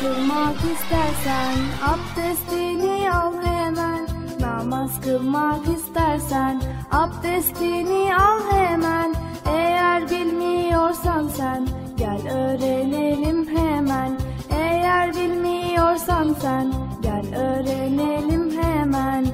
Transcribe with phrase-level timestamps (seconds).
[0.00, 1.56] kılmak istersen
[1.92, 4.06] abdestini al hemen.
[4.40, 9.14] Namaz kılmak istersen abdestini al hemen.
[9.46, 14.18] Eğer bilmiyorsan sen gel öğrenelim hemen.
[14.50, 16.72] Eğer bilmiyorsan sen
[17.02, 19.26] gel öğrenelim hemen.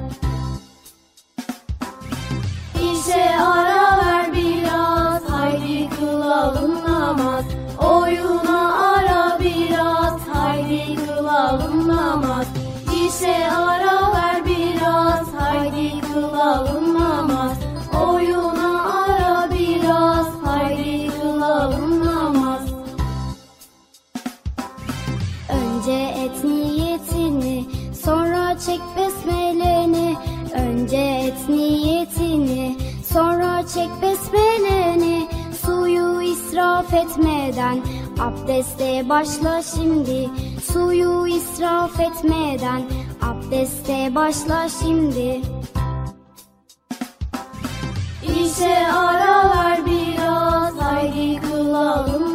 [2.93, 7.45] İşe ara ver biraz haydi kılalım namaz
[12.15, 12.47] namaz
[13.07, 17.59] İşe ara ver biraz haydi kılalım namaz
[18.07, 22.61] Oyuna ara biraz haydi kılalım namaz
[25.49, 27.65] Önce et niyetini,
[28.05, 30.17] sonra çek besmeleni.
[30.55, 32.77] Önce et niyetini,
[33.13, 35.29] sonra çek besmeleni.
[35.67, 37.79] Suyu israf etmeden,
[38.21, 40.31] abdeste başla şimdi.
[40.73, 42.83] Suyu israf etmeden,
[43.23, 45.41] abdeste başla şimdi.
[48.23, 52.35] İşe ara ver biraz haydi kılalım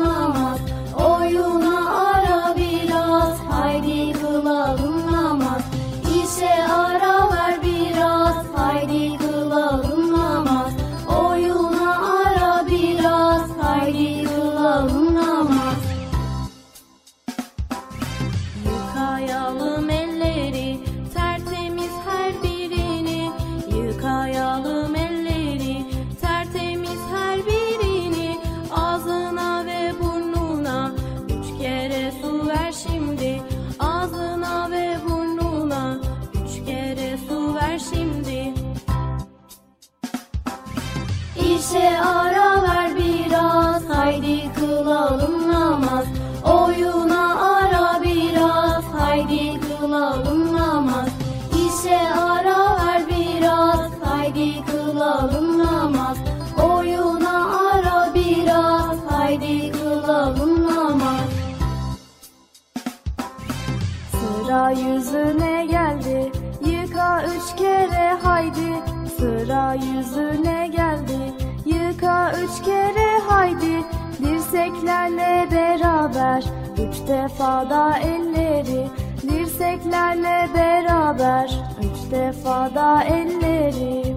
[74.51, 76.43] Dirseklerle beraber
[76.73, 78.87] Üç defa da elleri
[79.21, 81.49] Dirseklerle beraber
[81.79, 84.15] Üç defa da elleri.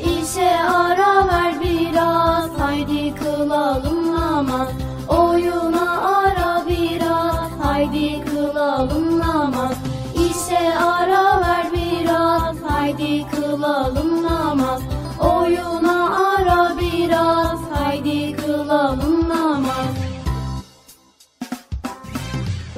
[0.00, 4.68] İşe ara ver biraz haydi kılalım namaz
[5.08, 9.74] Oyuna ara biraz haydi kılalım namaz
[10.14, 14.82] İşe ara ver biraz haydi kılalım namaz
[15.20, 15.95] Oyuna
[18.06, 19.96] haydi kılalım namaz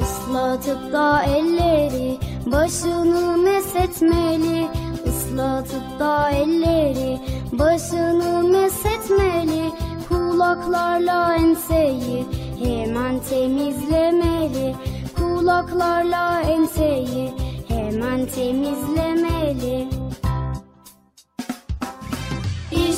[0.02, 4.68] Islatıp da elleri başını mesetmeli.
[5.06, 7.18] Islatıp da elleri
[7.52, 9.72] başını mesetmeli.
[10.08, 12.26] Kulaklarla enseyi
[12.64, 14.74] hemen temizlemeli.
[15.16, 17.32] Kulaklarla enseyi
[17.68, 19.97] hemen temizlemeli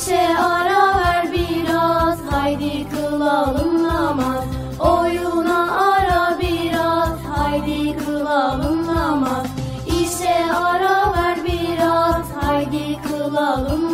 [0.00, 4.44] İşe ara ver biraz haydi kılalım namaz.
[4.80, 9.46] Oyuna ara biraz haydi kılalım namaz.
[9.86, 13.89] İşe ara ver biraz haydi kılalım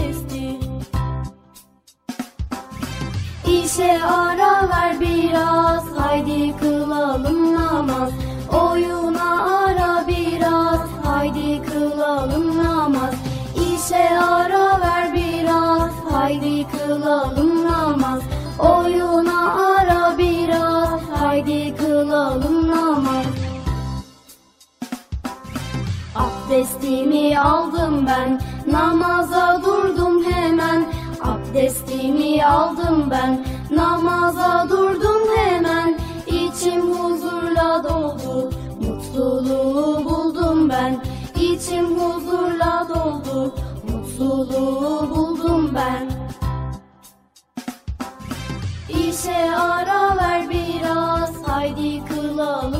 [0.00, 0.56] abdesti
[3.46, 8.10] İşe ara ver biraz haydi kılalım namaz.
[8.52, 13.14] Oyuna ara biraz haydi kılalım namaz.
[13.54, 18.22] İşe ara ver biraz haydi kılalım namaz.
[18.58, 22.59] Oyuna ara biraz haydi kılalım
[26.50, 28.40] Abdestimi aldım ben.
[28.72, 30.84] Namaza durdum hemen.
[31.22, 33.46] Abdestimi aldım ben.
[33.70, 35.98] Namaza durdum hemen.
[36.26, 38.50] İçim huzurla doldu.
[38.80, 41.02] Mutluluğu buldum ben.
[41.40, 43.54] İçim huzurla doldu.
[43.92, 46.10] Mutluluğu buldum ben.
[48.88, 51.30] İşe ara ver biraz.
[51.46, 52.79] Haydi kılalım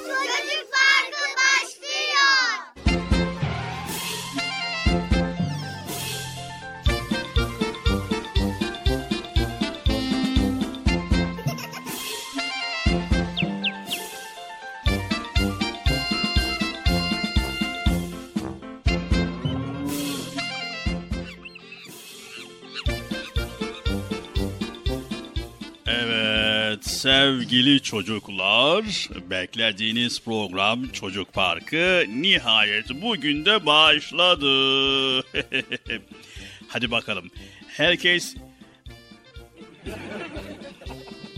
[27.31, 35.25] Sevgili çocuklar, beklediğiniz program Çocuk Parkı nihayet bugün de başladı.
[36.67, 37.31] Hadi bakalım.
[37.67, 38.35] Herkes...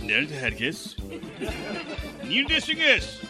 [0.06, 0.98] Nerede herkes?
[2.30, 3.22] Neredesiniz?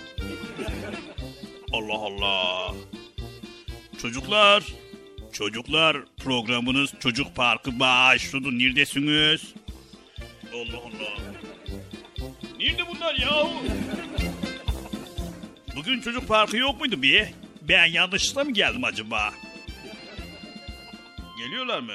[1.72, 2.76] Allah Allah.
[4.02, 4.64] Çocuklar,
[5.34, 8.60] çocuklar programınız Çocuk Parkı başladı.
[8.60, 9.54] Neredesiniz?
[10.54, 11.43] Allah Allah.
[12.64, 13.52] Nerede bunlar yahu?
[15.76, 17.28] Bugün çocuk parkı yok muydu bir?
[17.62, 19.34] Ben yanlışlıkla mı geldim acaba?
[21.38, 21.94] Geliyorlar mı?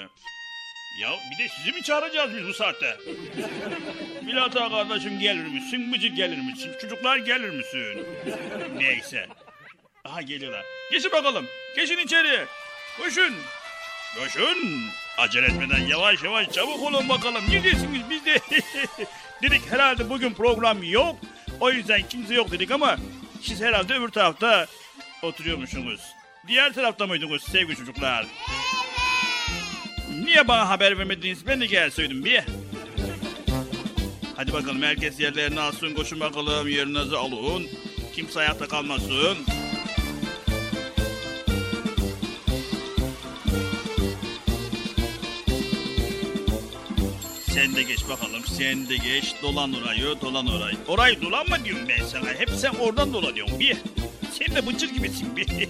[1.02, 2.96] Ya bir de sizi mi çağıracağız biz bu saatte?
[4.22, 5.92] Milat ağa kardeşim gelir misin?
[5.92, 6.72] Bıcık gelir misin?
[6.80, 8.06] Çocuklar gelir misin?
[8.76, 9.26] Neyse.
[10.04, 10.64] Aha geliyorlar.
[10.92, 11.46] Geçin bakalım.
[11.76, 12.44] Geçin içeri.
[12.98, 13.34] Koşun.
[14.18, 14.58] Koşun.
[15.18, 17.44] Acele etmeden yavaş yavaş çabuk olun bakalım.
[17.50, 18.40] Neredesiniz biz de?
[19.42, 21.16] dedik herhalde bugün program yok.
[21.60, 22.96] O yüzden kimse yok dedik ama
[23.42, 24.66] siz herhalde öbür tarafta
[25.22, 26.00] oturuyormuşsunuz.
[26.48, 28.26] Diğer tarafta mıydınız sevgili çocuklar?
[30.24, 31.46] Niye bana haber vermediniz?
[31.46, 32.44] Ben de gelseydim bir.
[34.36, 35.94] Hadi bakalım herkes yerlerini alsın.
[35.94, 37.66] Koşun bakalım yerinizi alın.
[38.14, 39.38] Kimse ayakta kalmasın.
[47.58, 48.42] Sen de geç bakalım.
[48.46, 49.34] Sen de geç.
[49.42, 50.76] Dolan orayı, dolan orayı.
[50.88, 52.28] Orayı dolanma diyorum ben sana.
[52.28, 53.76] Hep sen oradan dolanıyorsun bir.
[54.32, 55.48] Sen de bıcır gibisin bir.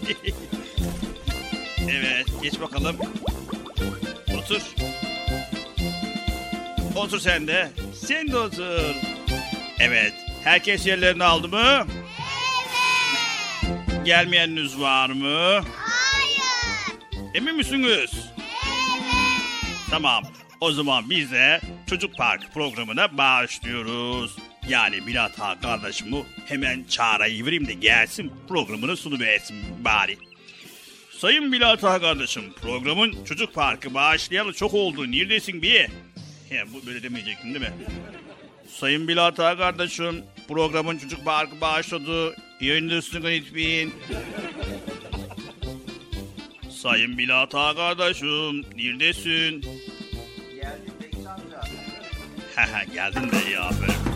[1.91, 2.97] evet, geç bakalım.
[4.39, 4.63] Otur.
[6.97, 7.71] Otur sen de.
[8.07, 8.95] Sen de otur.
[9.81, 10.13] Evet,
[10.45, 11.87] herkes yerlerini aldı mı?
[13.67, 14.07] Evet.
[14.07, 15.65] Gelmeyeniniz var mı?
[15.75, 16.43] Hayır.
[17.35, 18.11] Emin misiniz?
[19.91, 20.25] Tamam.
[20.61, 24.37] O zaman biz de Çocuk Park programına başlıyoruz.
[24.69, 30.19] Yani Milat Ağa kardeşimi hemen çağırayı vereyim de gelsin programını sunuversin bari.
[31.19, 35.13] Sayın Milat Ağa kardeşim programın Çocuk Parkı başlayalı çok oldu.
[35.13, 35.81] Neredesin bir?
[36.49, 37.73] He, bu böyle demeyecektin değil mi?
[38.69, 42.37] Sayın Bilat Ağa kardeşim programın Çocuk Parkı başladı.
[42.61, 43.91] Yayındasın lütfen.
[46.71, 49.65] Sayın Bilat Ağa kardeşim neredesin?
[52.59, 52.79] Geldim Bekir amca.
[52.79, 54.08] Haha geldin de ya böyle.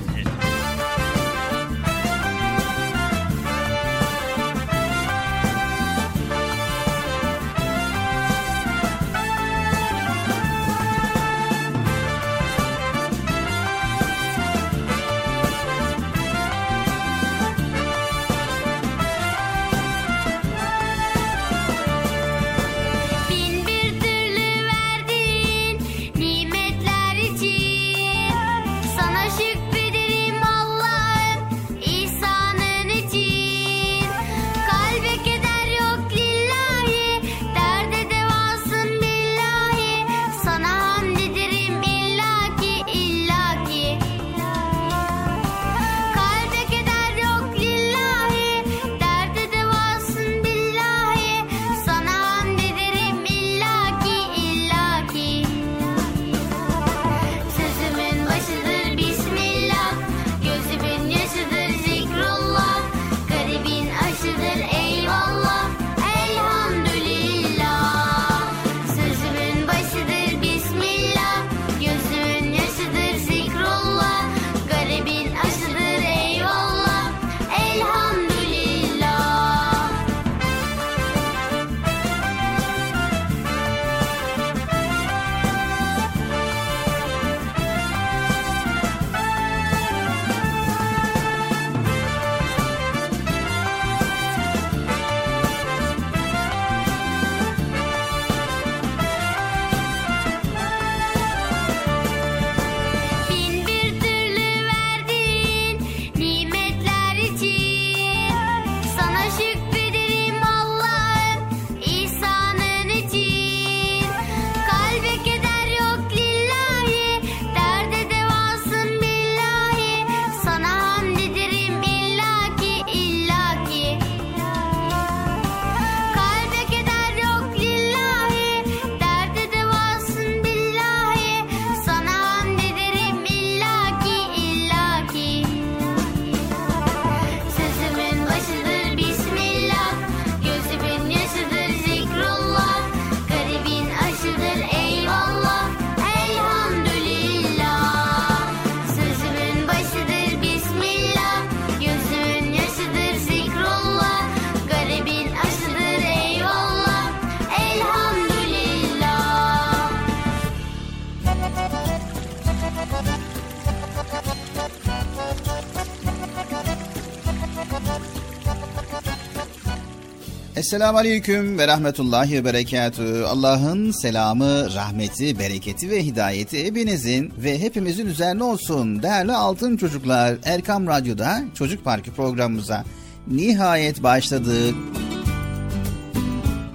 [170.73, 173.25] Esselamu Aleyküm ve Rahmetullahi ve Berekatü.
[173.29, 179.03] Allah'ın selamı, rahmeti, bereketi ve hidayeti hepinizin ve hepimizin üzerine olsun.
[179.03, 182.85] Değerli altın çocuklar, Erkam Radyo'da Çocuk Parkı programımıza
[183.27, 184.75] nihayet başladık.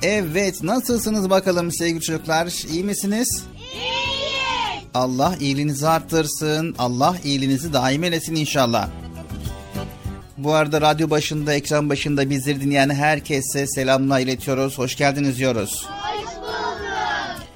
[0.04, 2.66] Evet, nasılsınız bakalım sevgili çocuklar?
[2.74, 3.44] İyi misiniz?
[3.74, 4.84] İyiyiz.
[4.94, 6.76] Allah iyiliğinizi arttırsın.
[6.80, 8.90] Allah iyiliğinizi daim eylesin inşallah.
[10.38, 14.78] Bu arada radyo başında, ekran başında bizleri dinleyen herkese selamlar iletiyoruz.
[14.78, 15.88] Hoş geldiniz diyoruz.
[15.90, 16.48] Hoş bulduk.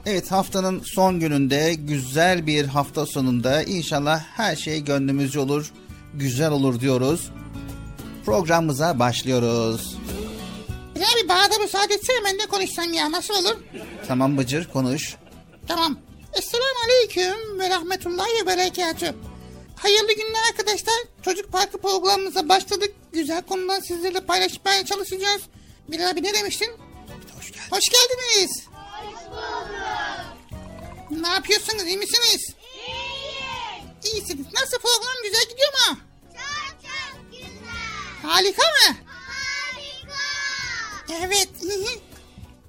[0.05, 5.71] Evet haftanın son gününde güzel bir hafta sonunda inşallah her şey gönlümüzce olur,
[6.13, 7.31] güzel olur diyoruz.
[8.25, 9.97] Programımıza başlıyoruz.
[10.95, 13.55] Ya bir bana da müsaade etsene ben de konuşsam ya nasıl olur?
[14.07, 15.15] Tamam Bıcır konuş.
[15.67, 15.97] Tamam.
[16.33, 19.15] Esselamu Aleyküm ve Rahmetullahi ve Berekatü.
[19.81, 20.93] Hayırlı günler arkadaşlar.
[21.25, 22.93] Çocuk Parkı programımıza başladık.
[23.13, 25.41] Güzel konular sizlerle paylaşmaya çalışacağız.
[25.87, 26.71] Bilal abi ne demiştin?
[27.37, 27.65] Hoş, geldin.
[27.71, 28.51] Hoş geldiniz.
[28.67, 31.21] Hoş bulduk.
[31.21, 32.41] Ne yapıyorsunuz iyi misiniz?
[32.87, 34.13] İyiyiz.
[34.13, 34.45] İyisiniz.
[34.53, 35.97] Nasıl program güzel gidiyor mu?
[36.33, 37.51] Çok çok güzel.
[38.23, 38.97] Harika mı?
[39.05, 40.17] Harika.
[41.25, 41.49] Evet.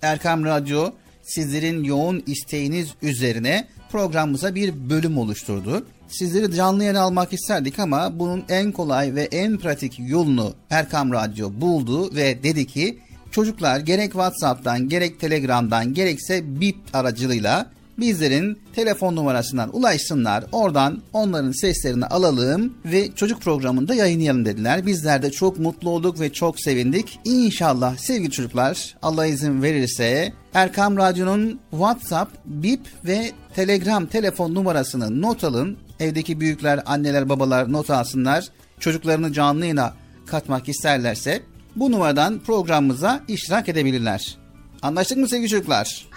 [0.03, 0.93] Erkam Radyo
[1.23, 5.87] sizlerin yoğun isteğiniz üzerine programımıza bir bölüm oluşturdu.
[6.13, 11.51] Sizleri canlı yayın almak isterdik ama bunun en kolay ve en pratik yolunu Erkam Radyo
[11.61, 12.99] buldu ve dedi ki
[13.31, 20.45] çocuklar gerek WhatsApp'tan gerek Telegram'dan gerekse BIP aracılığıyla bizlerin telefon numarasından ulaşsınlar.
[20.53, 24.87] Oradan onların seslerini alalım ve çocuk programında yayınlayalım dediler.
[24.87, 27.19] Bizler de çok mutlu olduk ve çok sevindik.
[27.25, 35.45] İnşallah sevgili çocuklar Allah izin verirse Erkam Radyo'nun WhatsApp, BIP ve Telegram telefon numarasını not
[35.45, 35.77] alın.
[36.03, 38.49] Evdeki büyükler, anneler, babalar not alsınlar.
[38.81, 39.95] Çocuklarını canlı yayına
[40.27, 41.43] katmak isterlerse
[41.77, 44.39] bu numaradan programımıza iştirak edebilirler.
[44.83, 46.09] Anlaştık mı sevgili çocuklar?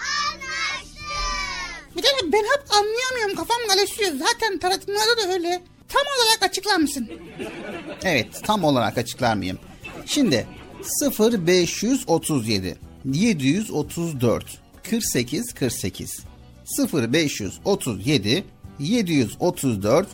[1.98, 4.12] Bir de ben hep anlayamıyorum kafam karışıyor.
[4.12, 5.62] Zaten tanıtımlarda da öyle.
[5.88, 7.10] Tam olarak açıklar mısın?
[8.04, 9.60] Evet tam olarak açıklar mıyım?
[10.06, 10.48] Şimdi
[11.02, 14.46] 0537 734
[14.90, 16.24] 48 48
[16.94, 18.44] 0537
[18.80, 20.08] 734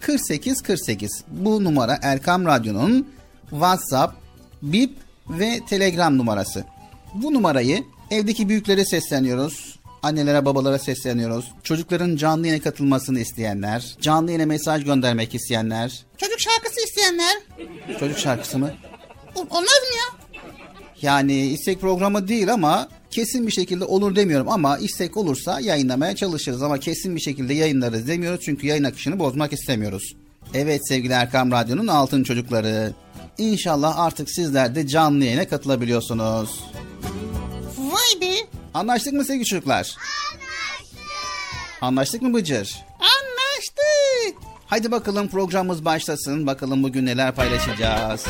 [0.00, 3.08] 48 48 bu numara Erkam Radyo'nun
[3.50, 4.14] WhatsApp,
[4.62, 4.96] Bip
[5.28, 6.64] ve Telegram numarası.
[7.14, 9.78] Bu numarayı evdeki büyüklere sesleniyoruz.
[10.02, 11.52] Annelere babalara sesleniyoruz.
[11.62, 16.04] Çocukların canlı yayına katılmasını isteyenler, canlı yayına mesaj göndermek isteyenler.
[16.16, 17.36] Çocuk şarkısı isteyenler.
[18.00, 18.70] Çocuk şarkısı mı?
[19.34, 20.40] Olmaz mı ya?
[21.02, 26.62] Yani istek programı değil ama kesin bir şekilde olur demiyorum ama istek olursa yayınlamaya çalışırız
[26.62, 30.16] ama kesin bir şekilde yayınlarız demiyoruz çünkü yayın akışını bozmak istemiyoruz.
[30.54, 32.92] Evet sevgili Erkam Radyo'nun altın çocukları.
[33.38, 36.64] İnşallah artık sizler de canlı yayına katılabiliyorsunuz.
[37.78, 38.34] Vay be.
[38.74, 39.96] Anlaştık mı sevgili çocuklar?
[40.32, 40.98] Anlaştık.
[41.80, 42.76] Anlaştık mı Bıcır?
[43.00, 44.42] Anlaştık.
[44.66, 46.46] Haydi bakalım programımız başlasın.
[46.46, 48.24] Bakalım bugün neler paylaşacağız.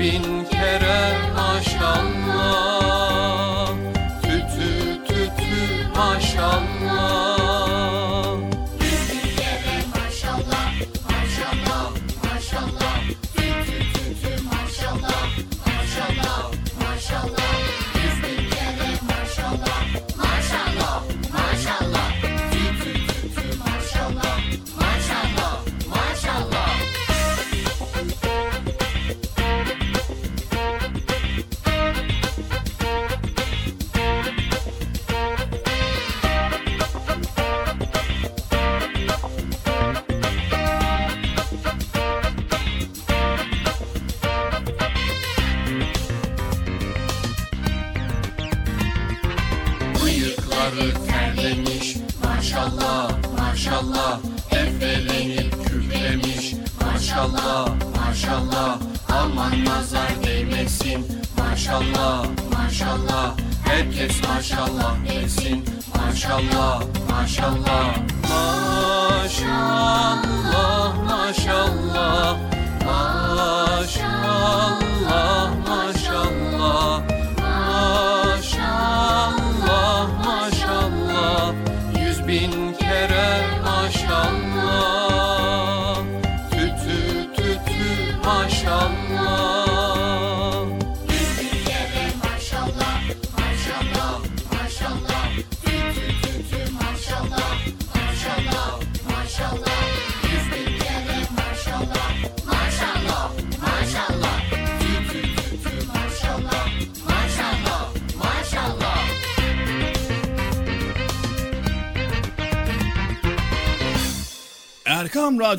[0.00, 1.00] Bin kere
[1.36, 2.80] maşallah
[4.22, 5.54] Tütü tütü
[5.96, 7.40] maşallah
[8.80, 10.72] bin kere maşallah,
[11.10, 11.90] maşallah,
[12.24, 12.96] maşallah.
[13.36, 15.24] Tü tü tü tü maşallah,
[15.66, 16.42] maşallah,
[16.80, 17.39] maşallah.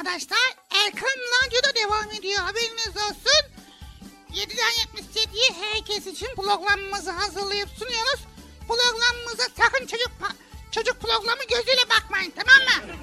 [0.00, 0.54] arkadaşlar.
[0.70, 3.44] Erkan Radyo'da devam ediyor haberiniz olsun.
[4.32, 8.20] 7'den 77'ye herkes için programımızı hazırlayıp sunuyoruz.
[8.68, 10.10] Programımıza sakın çocuk
[10.70, 12.94] çocuk programı gözüyle bakmayın tamam mı?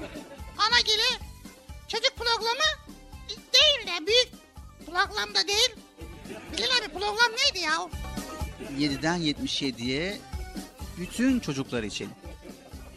[0.58, 1.22] Ona göre
[1.88, 2.96] çocuk programı
[3.28, 4.28] değil de büyük
[4.86, 5.70] programda değil.
[6.52, 7.88] Bilin abi program neydi ya?
[8.78, 10.20] 7'den 77'ye
[10.98, 12.10] bütün çocuklar için.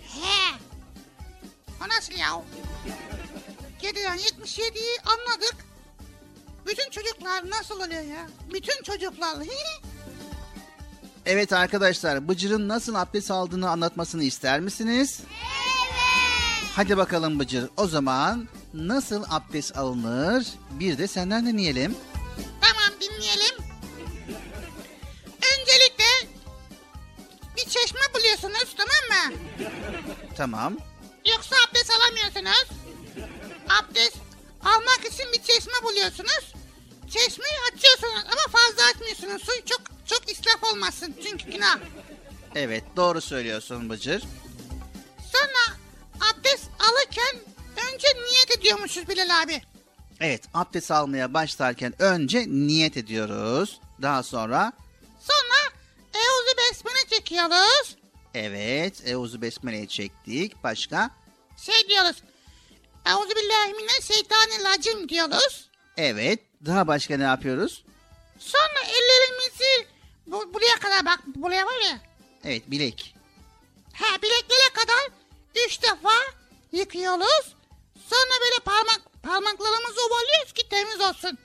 [0.03, 0.57] He.
[1.85, 2.43] O nasıl ya?
[3.83, 5.55] 7'den 77'yi anladık.
[6.67, 8.27] Bütün çocuklar nasıl oluyor ya?
[8.53, 9.37] Bütün çocuklar.
[11.25, 15.19] Evet arkadaşlar Bıcır'ın nasıl abdest aldığını anlatmasını ister misiniz?
[15.19, 16.71] Evet.
[16.75, 17.69] Hadi bakalım Bıcır.
[17.77, 21.95] O zaman nasıl abdest alınır bir de senden deneyelim.
[22.61, 23.55] Tamam dinleyelim.
[25.35, 26.29] Öncelikle
[27.57, 29.37] bir çeşme buluyorsunuz tamam mı?
[30.37, 30.77] Tamam.
[31.25, 32.67] Yoksa abdest alamıyorsunuz.
[33.69, 34.17] Abdest
[34.63, 36.53] almak için bir çeşme buluyorsunuz.
[37.09, 39.41] Çeşmeyi açıyorsunuz ama fazla açmıyorsunuz.
[39.43, 41.79] Su çok çok israf olmasın çünkü günah.
[42.55, 44.23] Evet doğru söylüyorsun Bıcır.
[45.31, 45.77] Sonra
[46.31, 47.35] abdest alırken
[47.93, 49.61] önce niyet ediyormuşuz Bilal abi.
[50.19, 53.79] Evet abdest almaya başlarken önce niyet ediyoruz.
[54.01, 54.73] Daha sonra
[55.19, 55.73] Sonra
[56.13, 57.95] Euzu Besmele çekiyoruz.
[58.33, 60.63] evet Euzu Besmele'yi çektik.
[60.63, 61.09] Başka?
[61.65, 62.23] Şey diyoruz.
[63.05, 65.69] Euzu billahi mineşşeytanirracim diyoruz.
[65.97, 66.39] Evet.
[66.65, 67.83] Daha başka ne yapıyoruz?
[68.39, 69.87] Sonra ellerimizi
[70.27, 71.99] bu, buraya kadar bak buraya var ya.
[72.43, 73.15] Evet bilek.
[73.93, 75.07] Ha bileklere kadar
[75.65, 76.13] üç defa
[76.71, 77.55] yıkıyoruz.
[78.09, 81.37] Sonra böyle parmak parmaklarımızı ovalıyoruz ki temiz olsun.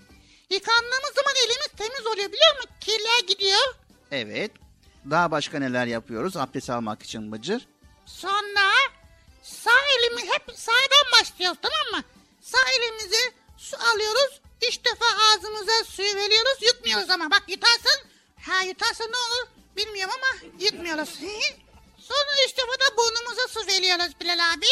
[0.50, 2.70] Yıkandığımız zaman elimiz temiz oluyor biliyor musun?
[2.80, 3.74] Kirler gidiyor.
[4.10, 4.50] Evet.
[5.10, 7.66] Daha başka neler yapıyoruz abdest almak için Bıcır?
[8.06, 8.70] Sonra
[9.46, 12.08] sağ elimi hep sağdan başlıyoruz tamam mı?
[12.42, 14.40] Sağ elimizi su alıyoruz.
[14.68, 16.62] Üç defa ağzımıza suyu veriyoruz.
[16.62, 18.00] Yutmuyoruz ama bak yutarsın.
[18.46, 21.08] Ha yutarsan ne olur bilmiyorum ama yutmuyoruz.
[21.98, 24.66] Sonra üç defa da burnumuza su veriyoruz Bilal abi.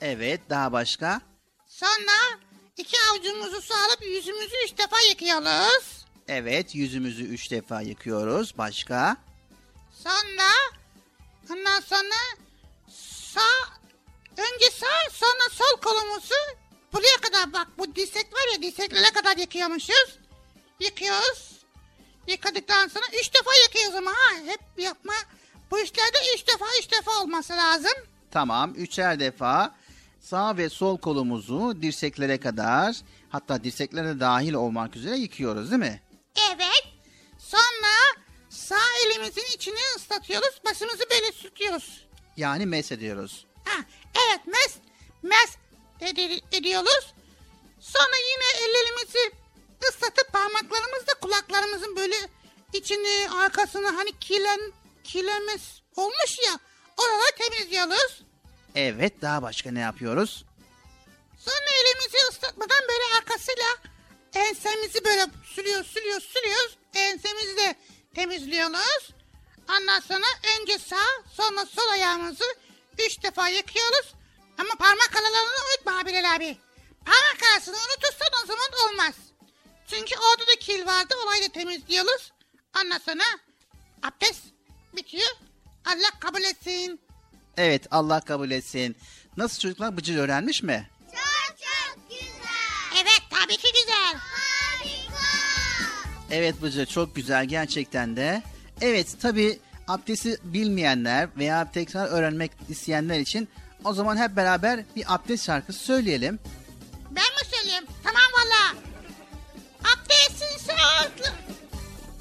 [0.00, 0.40] Evet.
[0.50, 1.20] Daha başka?
[1.66, 2.38] Sonra
[2.76, 6.04] iki avucumuzu su alıp yüzümüzü üç defa yıkıyoruz.
[6.28, 6.74] Evet.
[6.74, 8.58] Yüzümüzü üç defa yıkıyoruz.
[8.58, 9.16] Başka?
[10.04, 10.50] Sonra
[11.50, 12.14] ondan sonra
[13.34, 13.75] sağ
[14.36, 16.34] önce sağ sonra sol kolumuzu
[16.92, 20.18] buraya kadar bak bu dirsek var ya dirseklere kadar yıkıyormuşuz.
[20.80, 21.56] Yıkıyoruz.
[22.26, 25.14] Yıkadıktan sonra üç defa yıkıyoruz ama ha hep yapma.
[25.70, 27.92] Bu işlerde üç defa üç defa olması lazım.
[28.30, 28.74] Tamam.
[28.74, 29.74] Üçer defa
[30.20, 32.96] sağ ve sol kolumuzu dirseklere kadar
[33.28, 36.02] hatta dirseklere dahil olmak üzere yıkıyoruz değil mi?
[36.54, 36.84] Evet.
[37.38, 40.60] Sonra sağ elimizin içini ıslatıyoruz.
[40.64, 42.06] Başımızı böyle sürtüyoruz.
[42.36, 43.45] Yani mes ediyoruz.
[43.66, 43.84] Ha,
[44.26, 44.74] evet mes,
[45.22, 45.56] mes
[46.00, 47.14] edi- ediyoruz.
[47.80, 49.32] Sonra yine ellerimizi
[49.88, 52.14] ıslatıp parmaklarımızla kulaklarımızın böyle
[52.72, 54.72] içini arkasını hani kilen,
[55.04, 56.58] kilemiz olmuş ya
[56.96, 58.22] oraları temizliyoruz.
[58.74, 59.22] Evet.
[59.22, 60.44] Daha başka ne yapıyoruz?
[61.38, 63.66] Sonra elimizi ıslatmadan böyle arkasıyla
[64.34, 66.76] ensemizi böyle sürüyoruz, sürüyoruz, sürüyoruz.
[66.94, 67.74] Ensemizi de
[68.14, 69.10] temizliyoruz.
[69.70, 70.26] Ondan sonra
[70.60, 72.44] önce sağ, sonra sol ayağımızı
[72.98, 74.14] üç defa yıkıyoruz.
[74.58, 76.56] Ama parmak aralarını unutma Bilal abi.
[77.04, 79.14] Parmak arasını unutursan o zaman olmaz.
[79.86, 82.32] Çünkü orada da kil vardı, orayı da temizliyoruz.
[82.80, 83.22] Ondan sonra
[84.02, 84.42] abdest
[84.96, 85.30] bitiyor.
[85.86, 87.00] Allah kabul etsin.
[87.56, 87.86] Evet.
[87.90, 88.96] Allah kabul etsin.
[89.36, 90.90] Nasıl çocuklar Bıcır öğrenmiş mi?
[91.10, 93.00] Çok çok güzel.
[93.02, 94.14] Evet tabii ki güzel.
[94.16, 95.22] Harika.
[96.30, 98.42] Evet Bıcır çok güzel gerçekten de.
[98.80, 103.48] Evet tabi abdesti bilmeyenler veya tekrar öğrenmek isteyenler için
[103.84, 106.38] o zaman hep beraber bir abdest şarkısı söyleyelim.
[107.10, 107.84] Ben mi söyleyeyim?
[108.04, 108.80] Tamam valla.
[109.94, 111.32] Abdestin sağlıklı.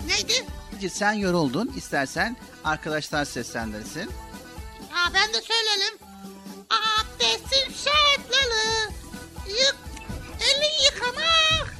[0.07, 0.45] Neydi?
[0.89, 4.11] Sen yoruldun istersen arkadaşlar seslendirsin.
[4.93, 5.97] Aa ben de söyleyelim.
[6.69, 8.91] Abdestin şartları.
[9.49, 9.75] Yık,
[10.41, 11.74] eli yıkamak.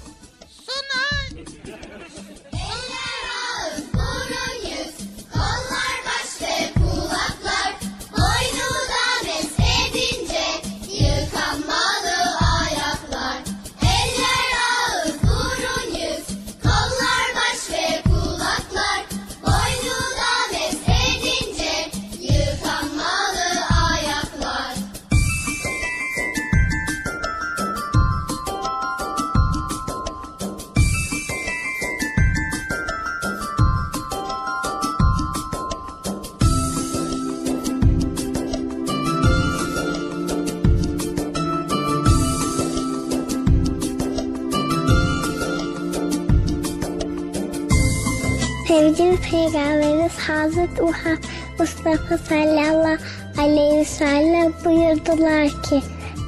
[48.85, 51.23] Sevgili Peygamberimiz Hazreti Muhammed
[51.59, 52.97] Mustafa sallallahu
[53.37, 55.81] aleyhi ve sellem buyurdular ki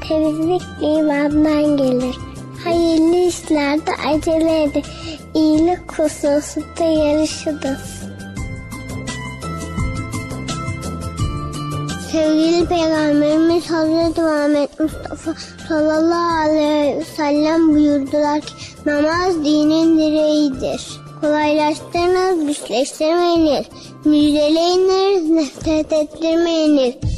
[0.08, 2.16] temizlik imandan gelir.
[2.64, 4.84] Hayırlı işlerde acele edin.
[5.34, 8.04] İyilik hususunda yarışınız.
[12.12, 15.34] Sevgili Peygamberimiz Hazreti Muhammed Mustafa
[15.68, 18.54] sallallahu aleyhi ve sellem buyurdular ki
[18.86, 20.97] namaz dinin direğidir.
[21.22, 23.66] Kolaylaştırınız, güçleştirmeyiniz.
[24.06, 27.17] Müjdeleyiniz, nefret ettirmeyiniz.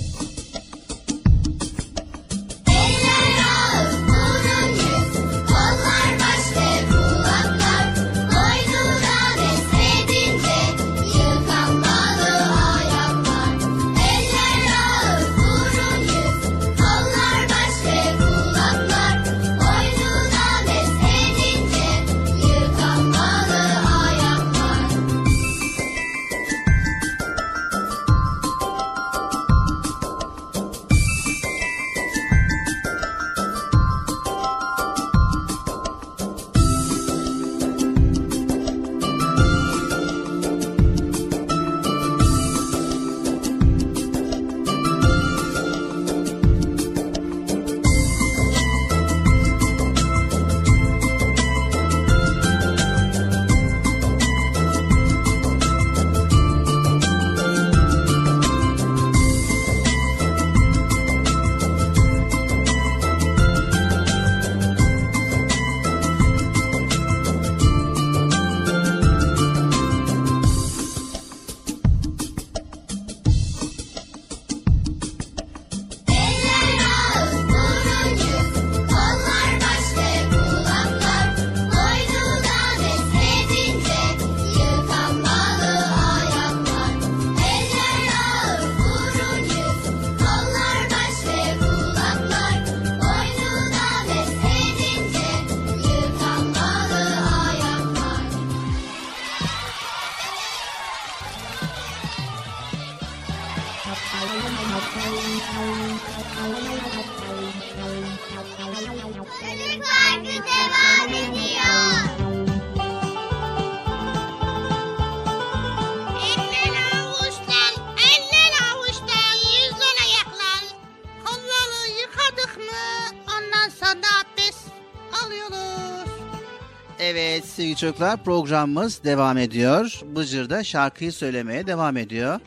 [127.80, 130.00] Çocuklar programımız devam ediyor.
[130.04, 132.40] Bıcır da şarkıyı söylemeye devam ediyor.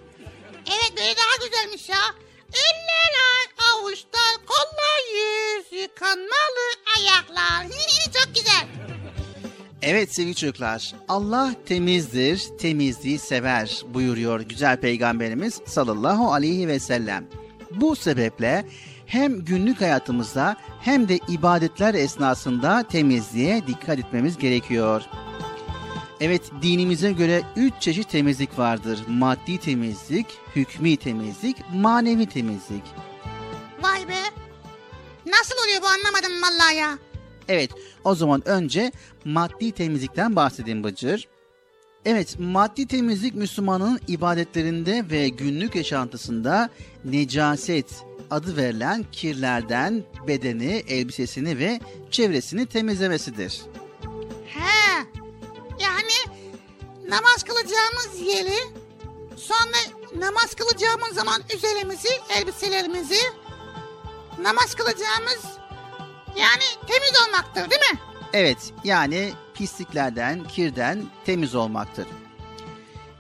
[0.67, 1.99] Evet böyle daha güzelmiş ya.
[2.49, 3.13] Eller
[3.73, 6.67] avuçlar, kollar yüz, yıkanmalı
[6.99, 7.67] ayaklar.
[8.05, 8.67] Çok güzel.
[9.83, 17.27] Evet sevgili çocuklar, Allah temizdir, temizliği sever buyuruyor güzel peygamberimiz sallallahu aleyhi ve sellem.
[17.71, 18.65] Bu sebeple
[19.13, 25.03] hem günlük hayatımızda hem de ibadetler esnasında temizliğe dikkat etmemiz gerekiyor.
[26.21, 29.01] Evet dinimize göre üç çeşit temizlik vardır.
[29.09, 32.83] Maddi temizlik, hükmü temizlik, manevi temizlik.
[33.83, 34.23] Vay be.
[35.27, 36.99] Nasıl oluyor bu anlamadım vallahi ya.
[37.49, 37.71] Evet,
[38.05, 38.93] o zaman önce
[39.25, 41.29] maddi temizlikten bahsedeyim Bıcır.
[42.05, 46.71] Evet, maddi temizlik Müslümanın ibadetlerinde ve günlük yaşantısında
[47.05, 53.63] necaset adı verilen kirlerden bedeni, elbisesini ve çevresini temizlemesidir.
[54.47, 55.07] He.
[55.81, 56.39] Yani
[57.09, 58.59] namaz kılacağımız yeri
[59.37, 59.79] sonra
[60.19, 63.21] namaz kılacağımız zaman üzerimizi, elbiselerimizi
[64.43, 65.45] namaz kılacağımız
[66.37, 67.99] yani temiz olmaktır değil mi?
[68.33, 72.07] Evet, yani pisliklerden, kirden temiz olmaktır.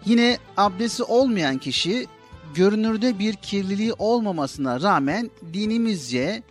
[0.05, 2.07] Yine abdesti olmayan kişi
[2.55, 6.43] görünürde bir kirliliği olmamasına rağmen dinimizce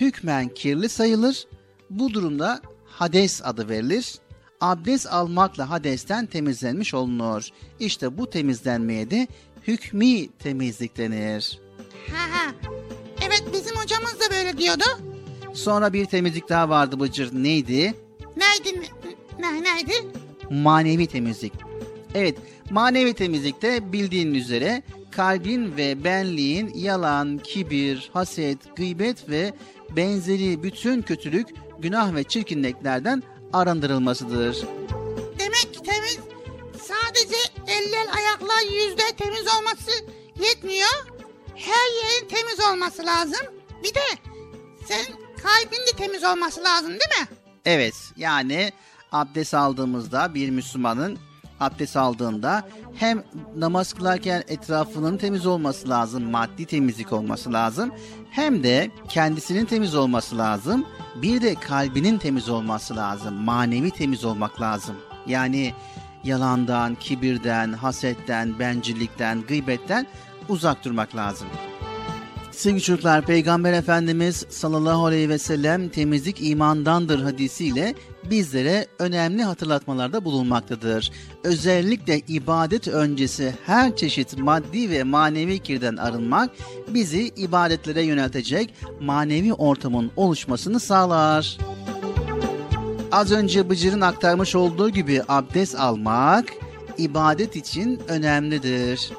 [0.00, 1.46] hükmen kirli sayılır.
[1.90, 4.14] Bu durumda hades adı verilir.
[4.60, 7.48] Abdest almakla hadesten temizlenmiş olunur.
[7.80, 9.26] İşte bu temizlenmeye de
[9.66, 11.60] hükmi temizlik denir.
[12.12, 12.52] Ha ha.
[13.26, 14.84] Evet bizim hocamız da böyle diyordu.
[15.54, 17.42] Sonra bir temizlik daha vardı Bıcır.
[17.42, 17.94] Neydi?
[18.36, 18.82] Neydi?
[19.38, 19.92] Ne, neydi?
[20.50, 21.52] manevi temizlik.
[22.14, 22.38] Evet,
[22.70, 29.54] manevi temizlikte bildiğin üzere kalbin ve benliğin yalan, kibir, haset, gıybet ve
[29.96, 34.64] benzeri bütün kötülük, günah ve çirkinliklerden arındırılmasıdır.
[35.38, 36.18] Demek ki temiz
[36.82, 39.90] sadece eller, ayaklar, yüzde temiz olması
[40.40, 41.06] yetmiyor.
[41.54, 43.46] Her yerin temiz olması lazım.
[43.82, 44.00] Bir de
[44.88, 47.28] senin kalbin de temiz olması lazım değil mi?
[47.64, 48.72] Evet, yani
[49.12, 51.18] abdest aldığımızda bir Müslümanın
[51.60, 53.22] abdest aldığında hem
[53.56, 57.90] namaz kılarken etrafının temiz olması lazım, maddi temizlik olması lazım.
[58.30, 60.86] Hem de kendisinin temiz olması lazım.
[61.22, 63.34] Bir de kalbinin temiz olması lazım.
[63.34, 64.96] Manevi temiz olmak lazım.
[65.26, 65.74] Yani
[66.24, 70.06] yalandan, kibirden, hasetten, bencillikten, gıybetten
[70.48, 71.48] uzak durmak lazım.
[72.50, 77.94] Sevgili çocuklar Peygamber Efendimiz sallallahu aleyhi ve sellem temizlik imandandır hadisiyle
[78.30, 81.12] bizlere önemli hatırlatmalarda bulunmaktadır.
[81.44, 86.50] Özellikle ibadet öncesi her çeşit maddi ve manevi kirden arınmak
[86.88, 91.58] bizi ibadetlere yöneltecek manevi ortamın oluşmasını sağlar.
[93.12, 96.44] Az önce Bıcır'ın aktarmış olduğu gibi abdest almak
[96.98, 99.10] ibadet için önemlidir.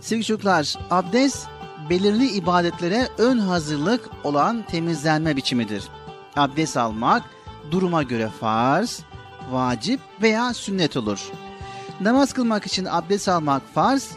[0.00, 1.46] Sevgili çocuklar, abdest
[1.90, 5.84] belirli ibadetlere ön hazırlık olan temizlenme biçimidir.
[6.36, 7.22] Abdest almak
[7.70, 9.00] duruma göre farz,
[9.50, 11.20] vacip veya sünnet olur.
[12.00, 14.10] Namaz kılmak için abdest almak farz,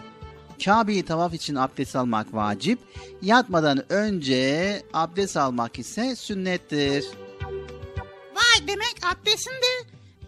[0.66, 2.80] Kabe'yi tavaf için abdest almak vacip,
[3.22, 7.06] yatmadan önce abdest almak ise sünnettir.
[8.36, 9.81] Vay demek abdestin de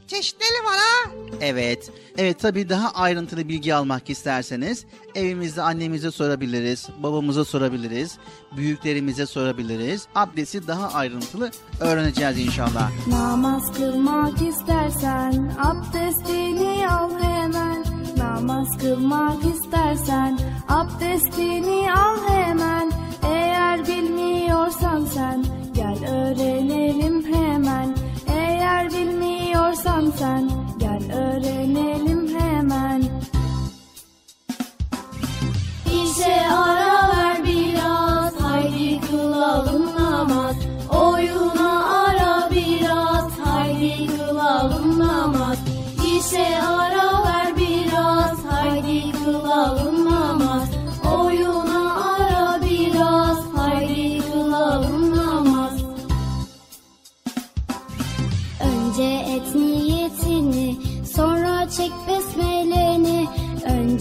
[0.08, 1.12] çeşitleri var ha.
[1.42, 1.92] Evet.
[2.18, 4.86] Evet tabii daha ayrıntılı bilgi almak isterseniz
[5.16, 8.18] evimizde annemize sorabiliriz, babamıza sorabiliriz,
[8.58, 10.08] büyüklerimize sorabiliriz.
[10.16, 12.92] Abdesti daha ayrıntılı öğreneceğiz inşallah.
[13.08, 17.86] Namaz kılmak istersen abdestini al hemen.
[18.18, 20.39] Namaz kılmak istersen
[20.70, 22.92] abdestini al hemen.
[23.28, 27.96] Eğer bilmiyorsan sen gel öğrenelim hemen.
[28.63, 33.04] Eğer bilmiyorsan sen gel öğrenelim hemen.
[36.04, 40.56] İşe ara ver biraz, haydi kılalım namaz.
[40.89, 45.58] Oyuna ara biraz, haydi kılalım namaz.
[46.17, 47.12] İşe ara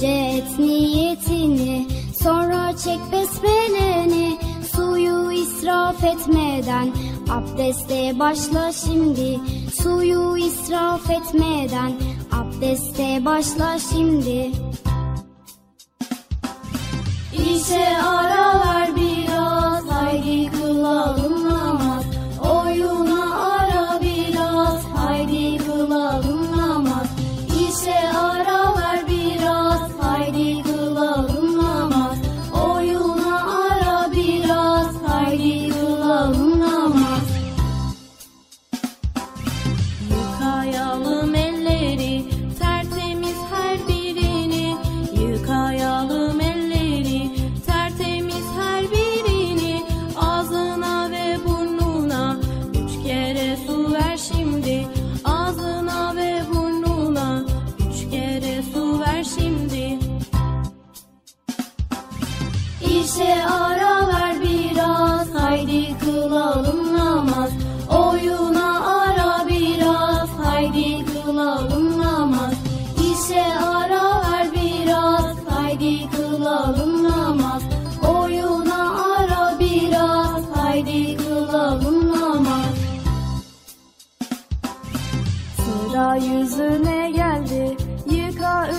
[0.02, 1.86] Önce et niyetini,
[2.22, 4.38] sonra çek besmeleni.
[4.76, 6.92] Suyu israf etmeden,
[7.30, 9.40] abdeste başla şimdi.
[9.82, 11.92] Suyu israf etmeden,
[12.32, 14.50] abdeste başla şimdi.
[17.32, 21.41] İşe ara ver biraz, haydi kılalım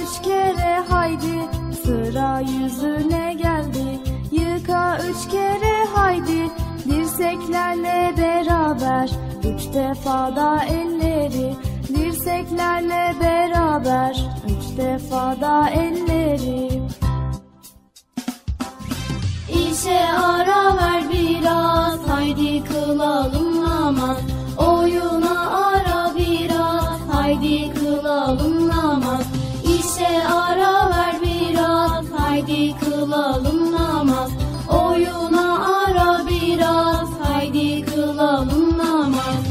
[0.03, 1.49] üç kere haydi
[1.83, 3.99] Sıra yüzüne geldi.
[4.31, 6.49] Yıka üç kere haydi
[6.85, 9.09] Dirseklerle beraber.
[9.39, 11.55] Üç defa da elleri
[11.87, 14.27] Dirseklerle beraber.
[14.45, 16.83] Üç defa da elleri.
[19.49, 24.32] İşe ara ver biraz, haydi kılalım namaz.
[33.03, 34.31] Kılalım namaz.
[34.69, 39.43] Oyuna ara biraz, haydi kılalım namaz.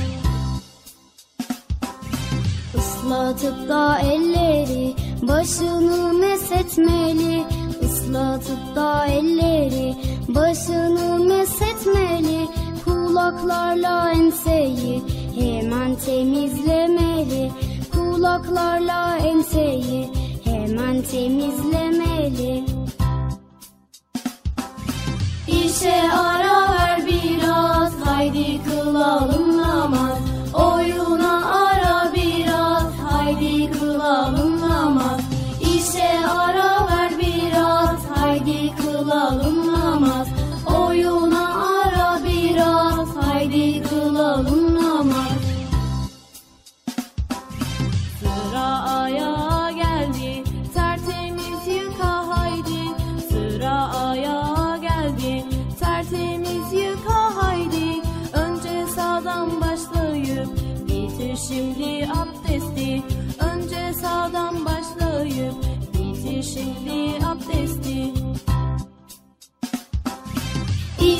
[2.78, 7.44] Islatıp da elleri başını mesetmeli
[7.82, 9.94] Islatıp da elleri
[10.28, 12.48] başını mesetmeli
[12.84, 15.02] Kulaklarla enseyi
[15.38, 17.52] hemen temizlemeli
[17.92, 20.08] Kulaklarla enseyi
[20.44, 22.71] hemen temizlemeli
[25.66, 30.31] İşe ara ver biraz, haydi kılalım namaz.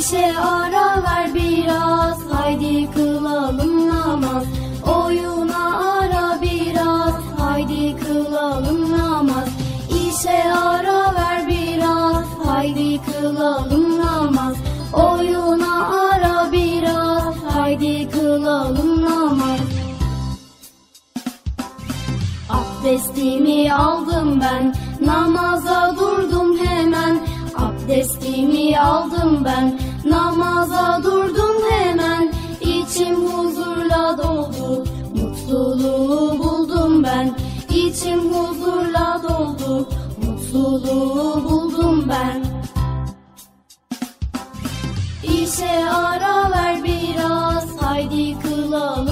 [0.02, 4.44] İşe ara ver biraz haydi kılalım namaz.
[4.86, 9.48] Oyuna ara biraz haydi kılalım namaz.
[10.08, 14.56] İşe ara ver biraz haydi kılalım namaz.
[14.92, 19.60] Oyuna ara biraz haydi kılalım namaz.
[22.50, 24.74] Abdestimi aldım ben
[25.06, 27.18] namaza durdum hemen.
[27.56, 34.84] Abdestimi aldım ben namaza durdum hemen İçim huzurla doldu.
[35.14, 37.36] Mutluluğu buldum ben
[37.70, 39.88] İçim huzurla doldu.
[40.26, 42.44] Mutluluğu buldum ben.
[45.22, 49.11] İşe ara ver biraz haydi kılalım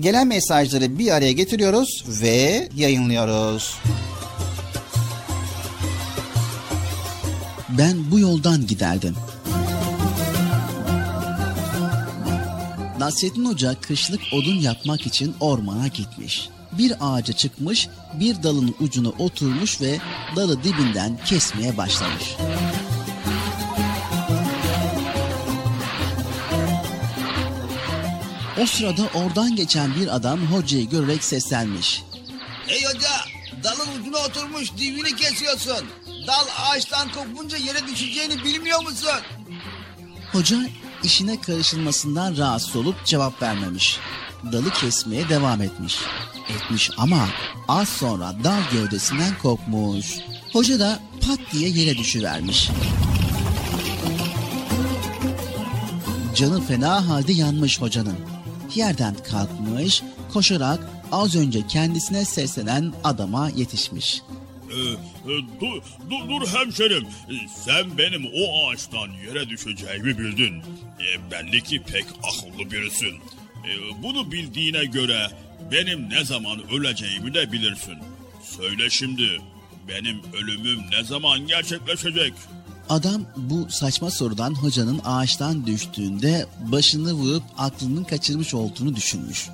[0.00, 3.78] gelen mesajları bir araya getiriyoruz ve yayınlıyoruz.
[7.68, 9.14] Ben bu yoldan giderdim.
[12.98, 16.48] Nasrettin Hoca kışlık odun yapmak için ormana gitmiş.
[16.78, 17.88] Bir ağaca çıkmış,
[18.20, 19.98] bir dalın ucunu oturmuş ve
[20.36, 22.36] dalı dibinden kesmeye başlamış.
[28.60, 32.02] O sırada oradan geçen bir adam hocayı görerek seslenmiş.
[32.66, 33.08] Hey hoca,
[33.64, 35.86] dalın ucuna oturmuş divini kesiyorsun.
[36.26, 39.10] Dal ağaçtan kopunca yere düşeceğini bilmiyor musun?
[40.32, 40.56] Hoca
[41.04, 43.98] işine karışılmasından rahatsız olup cevap vermemiş.
[44.52, 45.98] Dalı kesmeye devam etmiş.
[46.48, 47.28] Etmiş ama
[47.68, 50.06] az sonra dal gövdesinden kopmuş.
[50.52, 52.70] Hoca da pat diye yere düşüvermiş.
[56.36, 58.39] Canı fena halde yanmış hocanın.
[58.74, 60.02] Yerden kalkmış,
[60.32, 60.80] koşarak
[61.12, 64.22] az önce kendisine seslenen adama yetişmiş.
[64.70, 64.74] Ee,
[65.32, 67.04] e, dur, dur, dur hemşerim.
[67.04, 70.62] Ee, Sen benim o ağaçtan yere düşeceğimi bildin.
[71.00, 73.14] E, belli ki pek akıllı birisin.
[73.64, 75.26] E, bunu bildiğine göre
[75.72, 77.98] benim ne zaman öleceğimi de bilirsin.
[78.42, 79.38] Söyle şimdi
[79.88, 82.32] benim ölümüm ne zaman gerçekleşecek?
[82.90, 89.48] Adam bu saçma sorudan hocanın ağaçtan düştüğünde başını vurup aklının kaçırmış olduğunu düşünmüş.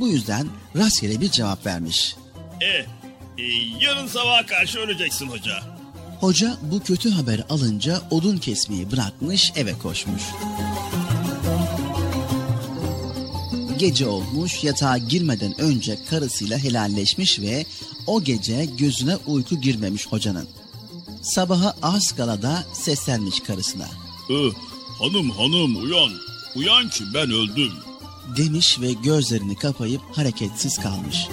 [0.00, 2.16] Bu yüzden rastgele bir cevap vermiş.
[2.60, 2.66] E,
[3.42, 3.46] e,
[3.80, 5.62] yarın sabaha karşı öleceksin hoca.
[6.20, 10.22] Hoca bu kötü haber alınca odun kesmeyi bırakmış eve koşmuş.
[13.78, 17.66] Gece olmuş yatağa girmeden önce karısıyla helalleşmiş ve
[18.06, 20.48] o gece gözüne uyku girmemiş hocanın
[21.24, 23.86] sabaha az kala da seslenmiş karısına.
[24.30, 24.34] Ee,
[24.98, 26.12] hanım hanım uyan,
[26.56, 27.72] uyan ki ben öldüm.
[28.36, 31.28] Demiş ve gözlerini kapayıp hareketsiz kalmış.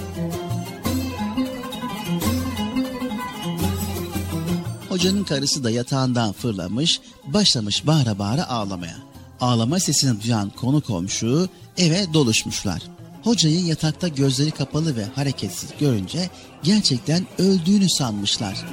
[4.88, 8.96] Hocanın karısı da yatağından fırlamış, başlamış bağıra bağıra ağlamaya.
[9.40, 12.82] Ağlama sesini duyan konu komşu eve doluşmuşlar.
[13.24, 16.30] Hocayı yatakta gözleri kapalı ve hareketsiz görünce
[16.62, 18.64] gerçekten öldüğünü sanmışlar.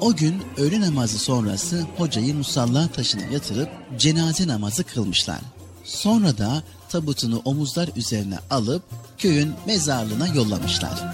[0.00, 3.68] O gün öğle namazı sonrası hocayı musalla taşına yatırıp
[3.98, 5.40] cenaze namazı kılmışlar.
[5.84, 8.82] Sonra da tabutunu omuzlar üzerine alıp
[9.18, 11.12] köyün mezarlığına yollamışlar.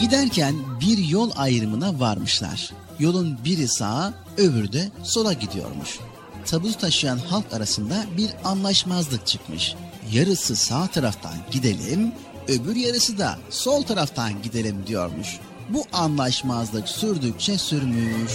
[0.00, 2.72] Giderken bir yol ayrımına varmışlar.
[2.98, 5.98] Yolun biri sağa, öbürü de sola gidiyormuş.
[6.46, 9.74] Tabutu taşıyan halk arasında bir anlaşmazlık çıkmış.
[10.12, 12.12] Yarısı sağ taraftan gidelim,
[12.48, 15.40] öbür yarısı da sol taraftan gidelim diyormuş.
[15.72, 18.32] Bu anlaşmazlık sürdükçe sürmüş.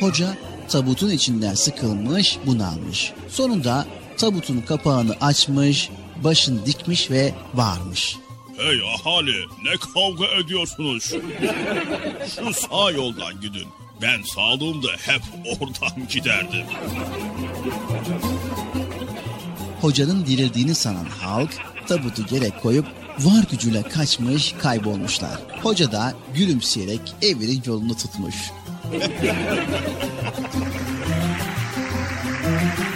[0.00, 0.36] Hoca
[0.68, 3.12] tabutun içinden sıkılmış, bunalmış.
[3.28, 5.90] Sonunda tabutun kapağını açmış,
[6.24, 8.16] başını dikmiş ve bağırmış.
[8.56, 11.14] Hey ahali ne kavga ediyorsunuz?
[12.36, 13.68] Şu sağ yoldan gidin.
[14.02, 16.66] Ben sağlığımda hep oradan giderdim.
[19.80, 21.50] Hocanın dirildiğini sanan halk
[21.86, 22.86] tabutu yere koyup
[23.20, 25.38] var gücüyle kaçmış kaybolmuşlar.
[25.62, 28.34] Hoca da gülümseyerek evinin yolunu tutmuş.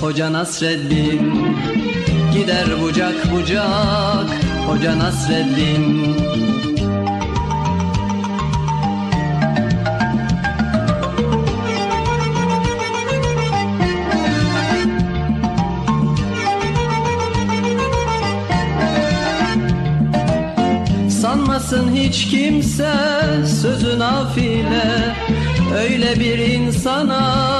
[0.00, 1.56] Hoca Nasreddin.
[2.32, 4.28] Gider bucak bucak
[4.66, 6.16] Hoca Nasreddin.
[21.08, 22.94] Sanmasın hiç kimse
[23.62, 25.16] sözü nafile
[25.74, 27.59] Öyle bir insana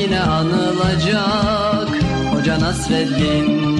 [0.00, 1.88] Yine anılacak
[2.32, 3.78] Hoca Nasreddin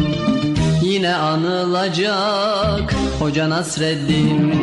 [0.82, 4.54] Yine anılacak Hoca Nasreddin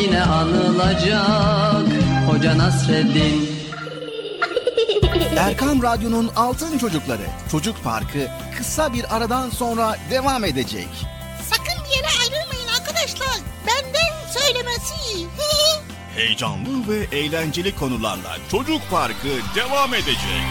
[0.00, 1.86] Yine anılacak
[2.30, 3.50] Hoca Nasreddin
[5.36, 10.88] Erkam Radyo'nun Altın Çocukları Çocuk Parkı kısa bir aradan sonra devam edecek.
[11.50, 13.36] Sakın bir yere ayrılmayın arkadaşlar.
[13.66, 15.26] Benden söylemesi.
[16.20, 20.42] Heyecanlı ve eğlenceli konularla Çocuk Parkı devam edecek.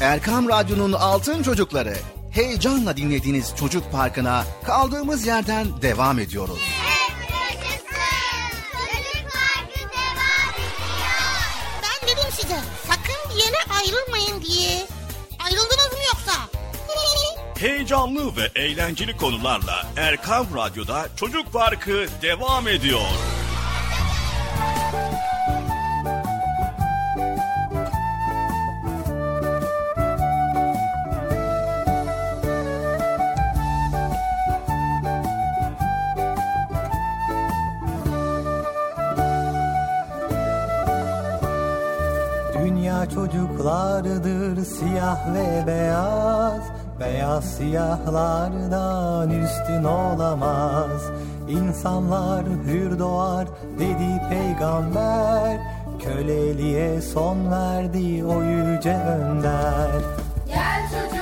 [0.00, 1.94] Erkam Radyo'nun Altın Çocukları
[2.30, 6.60] heyecanla dinlediğiniz Çocuk Parkı'na kaldığımız yerden devam ediyoruz.
[11.82, 14.91] Ben dedim size sakın bir yere ayrılmayın diye.
[17.62, 23.00] Heyecanlı ve eğlenceli konularla Erkam Radyo'da Çocuk Parkı devam ediyor.
[42.64, 51.02] Dünya çocuklardır siyah ve beyaz Beyaz siyahlardan üstün olamaz.
[51.48, 55.60] İnsanlar hür doğar dedi peygamber.
[56.02, 60.02] Köleliğe son verdi o yüce önder.
[60.46, 61.21] Gel çocuk,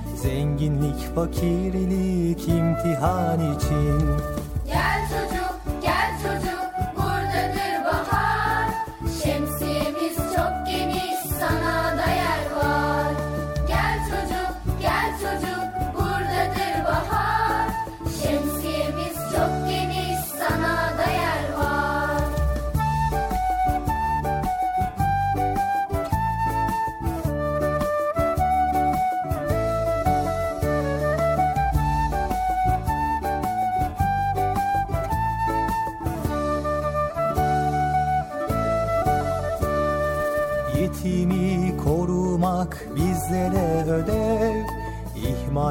[0.21, 4.40] Zenginlik fakirlik imtihan için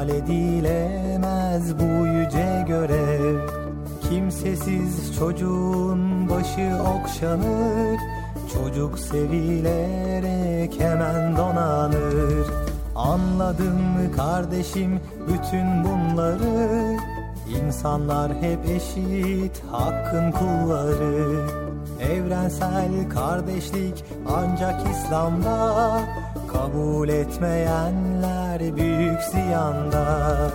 [0.01, 3.39] İhmal edilemez bu yüce görev.
[4.09, 7.99] Kimsesiz çocuğun başı okşanır
[8.53, 12.47] Çocuk sevilerek hemen donanır.
[12.95, 16.97] Anladın mı kardeşim bütün bunları
[17.49, 21.47] İnsanlar hep eşit hakkın kulları.
[21.99, 25.99] Evrensel kardeşlik ancak İslam'da
[26.53, 30.51] Kabul etmeyenler büyük ziyanda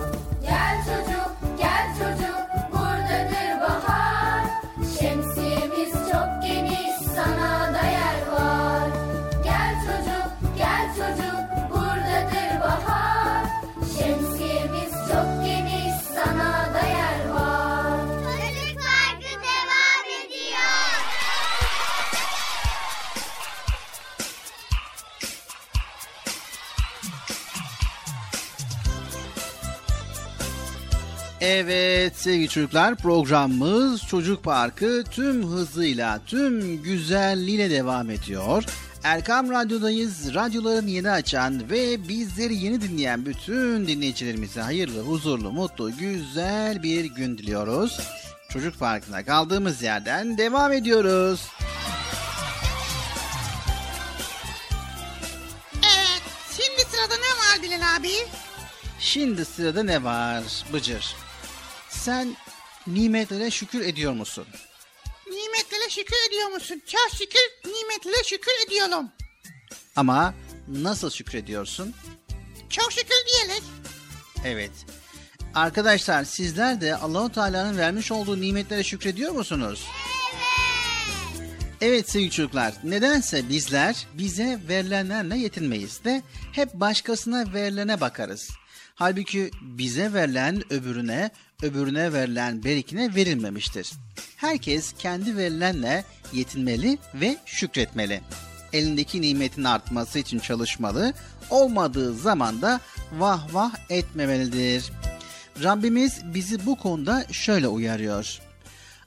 [31.59, 38.63] Evet sevgili çocuklar programımız Çocuk Parkı tüm hızıyla, tüm güzelliğiyle devam ediyor.
[39.03, 40.33] Erkam Radyo'dayız.
[40.33, 47.37] Radyolarını yeni açan ve bizleri yeni dinleyen bütün dinleyicilerimize hayırlı, huzurlu, mutlu, güzel bir gün
[47.37, 47.99] diliyoruz.
[48.49, 51.47] Çocuk Parkı'na kaldığımız yerden devam ediyoruz.
[55.73, 56.21] Evet.
[56.51, 58.11] Şimdi sırada ne var Bilal abi?
[58.99, 60.43] Şimdi sırada ne var
[60.73, 61.26] Bıcır?
[62.07, 62.35] Sen
[62.87, 64.45] nimetlere şükür ediyor musun?
[65.27, 66.81] Nimetlere şükür ediyor musun?
[66.87, 69.11] Çok şükür nimetlere şükür ediyorum.
[69.95, 70.33] Ama
[70.67, 71.93] nasıl şükrediyorsun?
[72.69, 73.63] Çok şükür diyerek.
[74.45, 74.71] Evet.
[75.55, 79.85] Arkadaşlar sizler de Allahu Teala'nın vermiş olduğu nimetlere şükrediyor musunuz?
[81.81, 88.49] Evet sevgili çocuklar, nedense bizler bize verilenlerle yetinmeyiz de hep başkasına verilene bakarız.
[88.95, 91.31] Halbuki bize verilen öbürüne,
[91.63, 93.91] öbürüne verilen berikine verilmemiştir.
[94.35, 96.03] Herkes kendi verilenle
[96.33, 98.21] yetinmeli ve şükretmeli.
[98.73, 101.13] Elindeki nimetin artması için çalışmalı,
[101.49, 102.79] olmadığı zaman da
[103.17, 104.91] vah vah etmemelidir.
[105.63, 108.39] Rabbimiz bizi bu konuda şöyle uyarıyor.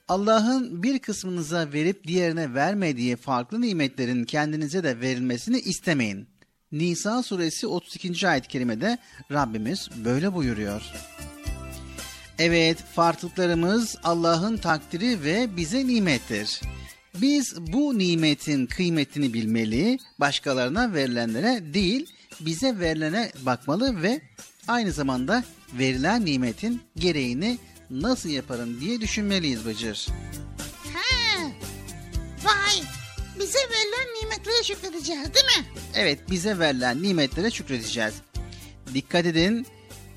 [0.08, 6.28] Allah'ın bir kısmınıza verip diğerine vermediği farklı nimetlerin kendinize de verilmesini istemeyin.
[6.72, 8.28] Nisa suresi 32.
[8.28, 8.98] ayet-i kerimede
[9.32, 10.82] Rabbimiz böyle buyuruyor.
[12.42, 16.60] Evet, farklılıklarımız Allah'ın takdiri ve bize nimettir.
[17.14, 24.20] Biz bu nimetin kıymetini bilmeli, başkalarına verilenlere değil, bize verilene bakmalı ve
[24.68, 27.58] aynı zamanda verilen nimetin gereğini
[27.90, 30.06] nasıl yaparım diye düşünmeliyiz Bıcır.
[30.94, 31.42] He.
[32.44, 32.82] Vay.
[33.38, 35.66] Bize verilen nimetlere şükredeceğiz değil mi?
[35.94, 38.14] Evet, bize verilen nimetlere şükredeceğiz.
[38.94, 39.66] Dikkat edin,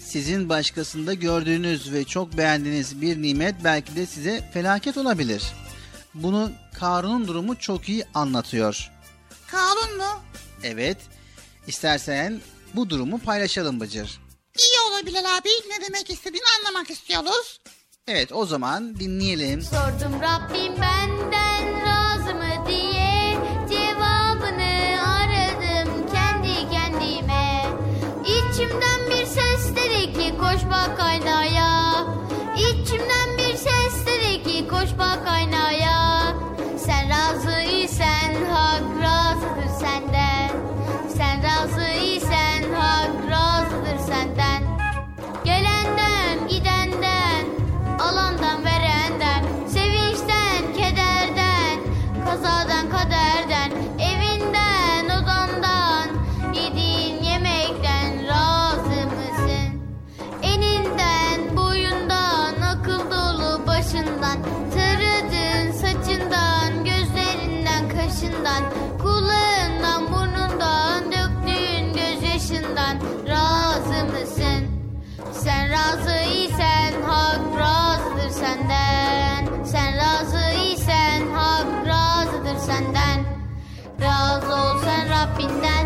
[0.03, 5.43] sizin başkasında gördüğünüz ve çok beğendiğiniz bir nimet belki de size felaket olabilir.
[6.13, 8.91] Bunu Karun'un durumu çok iyi anlatıyor.
[9.51, 10.19] Karun mu?
[10.63, 10.97] Evet,
[11.67, 12.41] istersen
[12.73, 14.19] bu durumu paylaşalım Bıcır.
[14.57, 15.49] İyi olur Bilal abi.
[15.49, 17.59] Ne demek istediğini anlamak istiyoruz.
[18.07, 19.61] Evet, o zaman dinleyelim.
[19.61, 22.82] Sordum Rabbim benden razı mı diye
[30.73, 31.12] ki koş
[85.25, 85.82] ol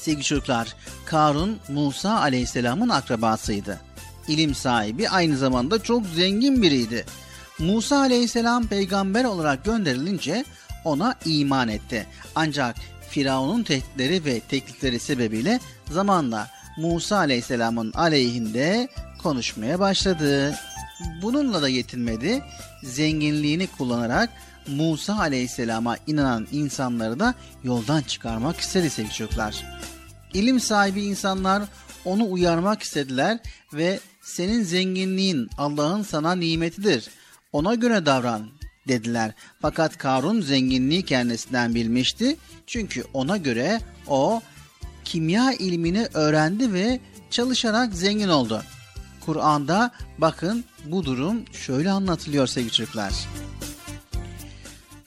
[0.00, 0.74] Sevgili çocuklar,
[1.04, 3.80] Karun Musa aleyhisselamın akrabasıydı.
[4.28, 7.06] İlim sahibi aynı zamanda çok zengin biriydi.
[7.58, 10.44] Musa aleyhisselam peygamber olarak gönderilince
[10.84, 12.06] ona iman etti.
[12.34, 12.76] Ancak
[13.10, 18.88] Firavun'un tehditleri ve teklifleri sebebiyle zamanla Musa aleyhisselamın aleyhinde
[19.22, 20.54] konuşmaya başladı.
[21.22, 22.42] Bununla da yetinmedi.
[22.82, 24.30] Zenginliğini kullanarak
[24.70, 29.64] Musa aleyhisselama inanan insanları da yoldan çıkarmak istedi sevgili çocuklar.
[30.34, 31.62] İlim sahibi insanlar
[32.04, 33.38] onu uyarmak istediler
[33.72, 37.08] ve senin zenginliğin Allah'ın sana nimetidir.
[37.52, 38.46] Ona göre davran
[38.88, 39.32] dediler.
[39.62, 42.36] Fakat Karun zenginliği kendisinden bilmişti.
[42.66, 44.42] Çünkü ona göre o
[45.04, 47.00] kimya ilmini öğrendi ve
[47.30, 48.62] çalışarak zengin oldu.
[49.20, 53.12] Kur'an'da bakın bu durum şöyle anlatılıyor sevgili çocuklar.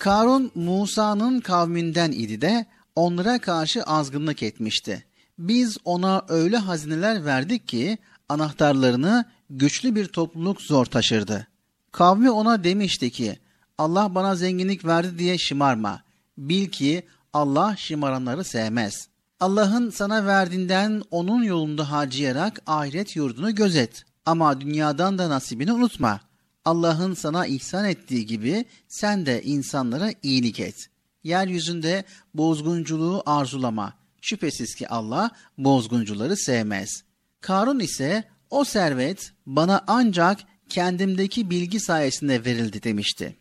[0.03, 5.05] Karun Musa'nın kavminden idi de onlara karşı azgınlık etmişti.
[5.39, 7.97] Biz ona öyle hazineler verdik ki
[8.29, 11.47] anahtarlarını güçlü bir topluluk zor taşırdı.
[11.91, 13.39] Kavmi ona demişti ki
[13.77, 16.01] Allah bana zenginlik verdi diye şımarma.
[16.37, 19.07] Bil ki Allah şımaranları sevmez.
[19.39, 24.03] Allah'ın sana verdiğinden onun yolunda harcayarak ahiret yurdunu gözet.
[24.25, 26.19] Ama dünyadan da nasibini unutma.
[26.65, 30.89] Allah'ın sana ihsan ettiği gibi sen de insanlara iyilik et.
[31.23, 32.03] Yeryüzünde
[32.33, 33.93] bozgunculuğu arzulama.
[34.21, 37.03] Şüphesiz ki Allah bozguncuları sevmez.
[37.41, 40.39] Karun ise o servet bana ancak
[40.69, 43.35] kendimdeki bilgi sayesinde verildi demişti.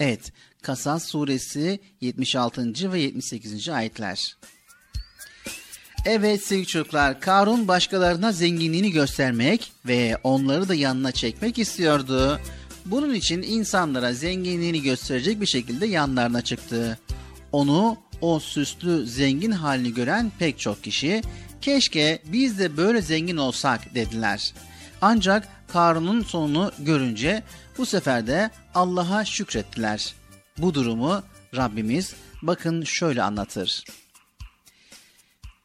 [0.00, 2.92] Evet, Kasas suresi 76.
[2.92, 3.68] ve 78.
[3.68, 4.36] ayetler.
[6.08, 12.40] Evet sevgili çocuklar, Karun başkalarına zenginliğini göstermek ve onları da yanına çekmek istiyordu.
[12.84, 16.98] Bunun için insanlara zenginliğini gösterecek bir şekilde yanlarına çıktı.
[17.52, 21.22] Onu o süslü zengin halini gören pek çok kişi
[21.60, 24.54] keşke biz de böyle zengin olsak dediler.
[25.00, 27.42] Ancak Karun'un sonunu görünce
[27.78, 30.14] bu sefer de Allah'a şükrettiler.
[30.58, 31.22] Bu durumu
[31.56, 33.84] Rabbimiz bakın şöyle anlatır.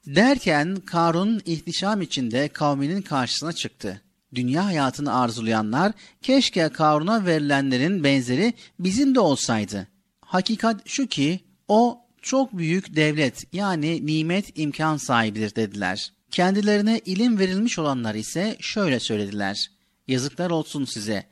[0.08, 4.02] Derken Karun ihtişam içinde kavminin karşısına çıktı.
[4.36, 5.92] Dünya hayatını arzulayanlar
[6.22, 9.88] keşke Karun'a verilenlerin benzeri bizim de olsaydı.
[10.22, 16.14] Hakikat şu ki o çok büyük devlet yani nimet imkan sahibidir dediler.
[16.32, 19.72] Kendilerine ilim verilmiş olanlar ise şöyle söylediler.
[20.08, 21.24] Yazıklar olsun size.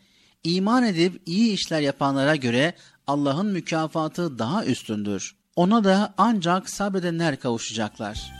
[0.43, 2.74] İman edip iyi işler yapanlara göre
[3.07, 5.36] Allah'ın mükafatı daha üstündür.
[5.55, 8.32] Ona da ancak sabredenler kavuşacaklar.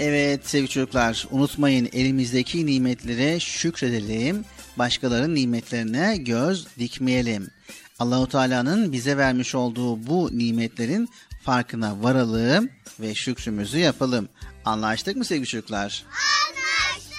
[0.00, 4.44] Evet sevgili çocuklar unutmayın elimizdeki nimetlere şükredelim.
[4.76, 7.50] Başkalarının nimetlerine göz dikmeyelim.
[7.98, 11.08] Allahu Teala'nın bize vermiş olduğu bu nimetlerin
[11.42, 12.68] farkına varalım
[13.00, 14.28] ve şükrümüzü yapalım.
[14.64, 16.04] Anlaştık mı sevgili çocuklar?
[16.06, 17.18] Anlaştık.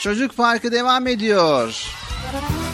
[0.00, 1.86] Çocuk Parkı devam ediyor.
[2.32, 2.73] Tabiata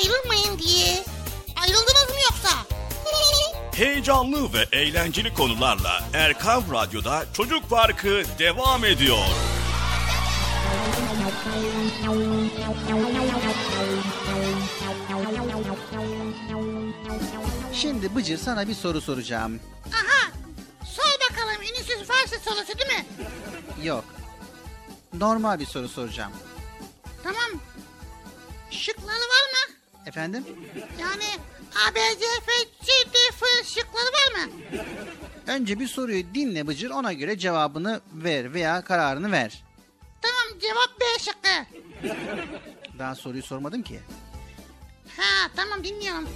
[0.00, 1.04] ayrılmayın diye.
[1.62, 2.66] Ayrıldınız mı yoksa?
[3.74, 9.18] Heyecanlı ve eğlenceli konularla Erkam Radyo'da Çocuk Parkı devam ediyor.
[17.72, 19.60] Şimdi Bıcır sana bir soru soracağım.
[19.86, 20.32] Aha
[20.84, 23.06] sor bakalım Ünlüsüz Farsı sorusu değil mi?
[23.82, 24.04] Yok.
[25.14, 26.32] Normal bir soru soracağım.
[27.22, 27.60] Tamam.
[28.70, 29.29] Şıkları?
[30.06, 30.44] Efendim?
[31.00, 31.24] Yani
[31.88, 34.52] A, B, C, F, C, D, F şıkları var mı?
[35.46, 39.64] Önce bir soruyu dinle Bıcır ona göre cevabını ver veya kararını ver.
[40.22, 41.78] Tamam cevap B şıkkı.
[42.98, 44.00] Daha soruyu sormadım ki.
[45.16, 46.28] Ha tamam dinliyorum.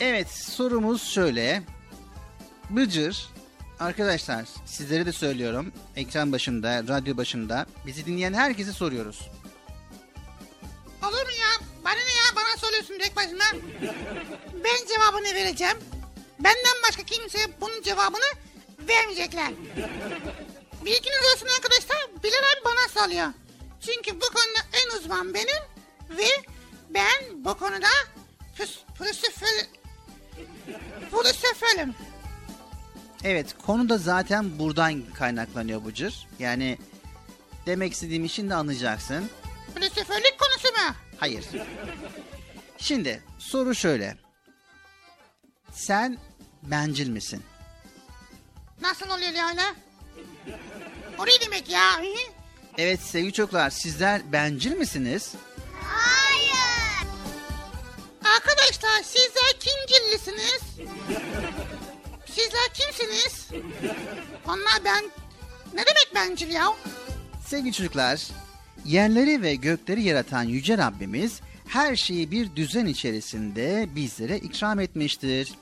[0.00, 1.62] Evet sorumuz şöyle.
[2.70, 3.28] Bıcır
[3.80, 5.72] arkadaşlar sizlere de söylüyorum.
[5.96, 9.28] Ekran başında, radyo başında bizi dinleyen herkese soruyoruz.
[13.16, 13.60] Başına.
[14.64, 15.76] Ben cevabını vereceğim.
[16.38, 18.30] Benden başka kimse bunun cevabını
[18.78, 19.50] vermeyecekler.
[20.84, 21.98] Bilginiz olsun arkadaşlar.
[22.22, 23.26] Bilal abi bana salıyor.
[23.80, 25.62] Çünkü bu konuda en uzman benim.
[26.10, 26.28] Ve
[26.90, 27.88] ben bu konuda
[28.56, 29.66] püs, püsüfül,
[31.10, 31.94] püsüfülüm.
[33.24, 36.26] Evet konu da zaten buradan kaynaklanıyor Bıcır.
[36.38, 36.78] Yani
[37.66, 39.30] demek istediğim için de anlayacaksın.
[39.74, 40.94] Püsüfülük konusu mu?
[41.20, 41.44] Hayır.
[42.78, 44.16] Şimdi soru şöyle.
[45.72, 46.18] Sen
[46.62, 47.42] bencil misin?
[48.80, 49.62] Nasıl oluyor yani?
[51.18, 52.02] O ne demek ya?
[52.78, 55.34] Evet sevgili çocuklar sizler bencil misiniz?
[58.36, 60.60] Arkadaşlar sizler kimcillisiniz?
[62.26, 63.48] Sizler kimsiniz?
[64.48, 65.04] Onlar ben...
[65.74, 66.66] Ne demek bencil ya?
[67.46, 68.22] Sevgili çocuklar,
[68.84, 75.52] yerleri ve gökleri yaratan Yüce Rabbimiz her şeyi bir düzen içerisinde bizlere ikram etmiştir.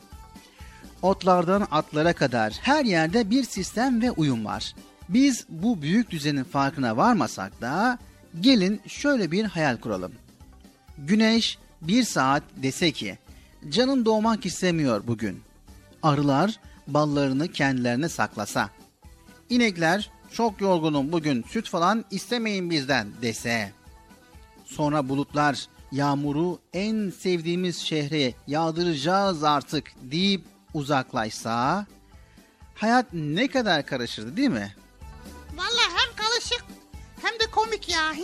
[1.03, 4.75] Otlardan atlara kadar her yerde bir sistem ve uyum var.
[5.09, 7.99] Biz bu büyük düzenin farkına varmasak da
[8.41, 10.13] gelin şöyle bir hayal kuralım.
[10.99, 13.19] Güneş bir saat dese ki
[13.69, 15.43] canım doğmak istemiyor bugün.
[16.03, 18.71] Arılar ballarını kendilerine saklasa.
[19.51, 23.73] İnekler çok yorgunum bugün süt falan istemeyin bizden dese.
[24.65, 30.45] Sonra bulutlar yağmuru en sevdiğimiz şehre yağdıracağız artık deyip
[30.75, 31.87] uzaklaşsa
[32.75, 34.75] hayat ne kadar karışırdı değil mi?
[35.57, 36.65] Vallahi hem karışık
[37.23, 38.15] hem de komik ya.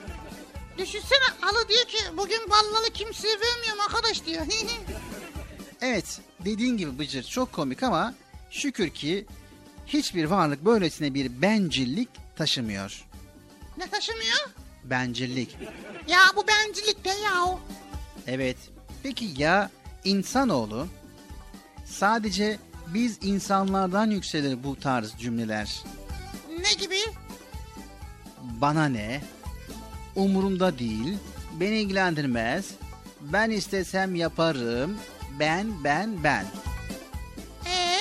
[0.78, 4.46] Düşünsene alı diyor ki bugün ballalı kimseye vermiyorum arkadaş diyor.
[5.80, 8.14] Evet dediğin gibi Bıcır çok komik ama
[8.50, 9.26] şükür ki
[9.86, 13.04] hiçbir varlık böylesine bir bencillik taşımıyor.
[13.78, 14.48] ne taşımıyor?
[14.90, 15.56] Bencillik.
[16.08, 17.58] Ya bu bencillik de ya.
[18.26, 18.56] Evet.
[19.02, 19.70] Peki ya
[20.04, 20.86] insanoğlu?
[21.84, 25.82] Sadece biz insanlardan yükselir bu tarz cümleler.
[26.60, 26.98] Ne gibi?
[28.42, 29.20] Bana ne?
[30.14, 31.18] Umurumda değil.
[31.60, 32.66] Beni ilgilendirmez.
[33.20, 34.96] Ben istesem yaparım.
[35.40, 36.46] Ben, ben, ben.
[37.66, 37.98] Ee,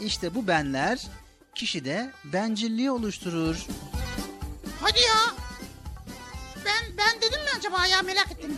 [0.00, 1.06] İşte bu benler
[1.54, 3.66] kişide bencilliği oluşturur.
[4.80, 5.47] hadi ya.
[6.68, 8.50] Ben ben dedim mi acaba ya merak ettim.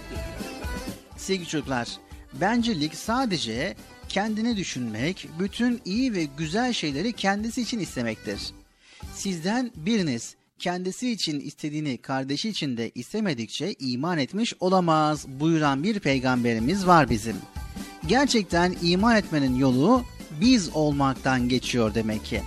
[1.16, 1.89] Sevgili çocuklar,
[2.32, 3.77] bencillik sadece
[4.09, 8.41] kendini düşünmek, bütün iyi ve güzel şeyleri kendisi için istemektir.
[9.15, 16.87] Sizden biriniz kendisi için istediğini kardeşi için de istemedikçe iman etmiş olamaz buyuran bir peygamberimiz
[16.87, 17.37] var bizim.
[18.07, 20.05] Gerçekten iman etmenin yolu
[20.41, 22.43] biz olmaktan geçiyor demek ki.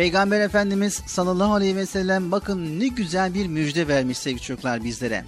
[0.00, 5.24] Peygamber Efendimiz sallallahu aleyhi ve sellem bakın ne güzel bir müjde vermiş sevgili çocuklar bizlere.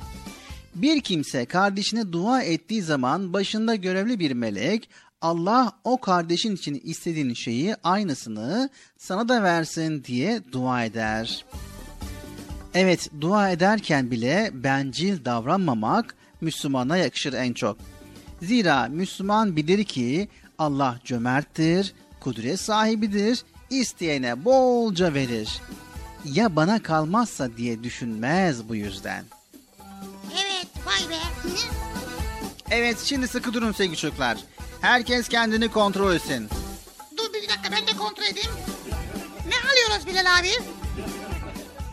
[0.74, 4.88] Bir kimse kardeşine dua ettiği zaman başında görevli bir melek
[5.20, 11.44] Allah o kardeşin için istediğin şeyi aynısını sana da versin diye dua eder.
[12.74, 17.76] Evet dua ederken bile bencil davranmamak Müslümana yakışır en çok.
[18.42, 20.28] Zira Müslüman bilir ki
[20.58, 23.44] Allah cömerttir, kudret sahibidir,
[23.80, 25.60] isteyene bolca verir.
[26.24, 29.24] Ya bana kalmazsa diye düşünmez bu yüzden.
[30.32, 31.14] Evet vay be.
[32.70, 34.38] Evet şimdi sıkı durun sevgili çocuklar.
[34.80, 36.48] Herkes kendini kontrol etsin.
[37.18, 38.50] Dur bir dakika ben de kontrol edeyim.
[39.48, 40.48] Ne alıyoruz Bilal abi?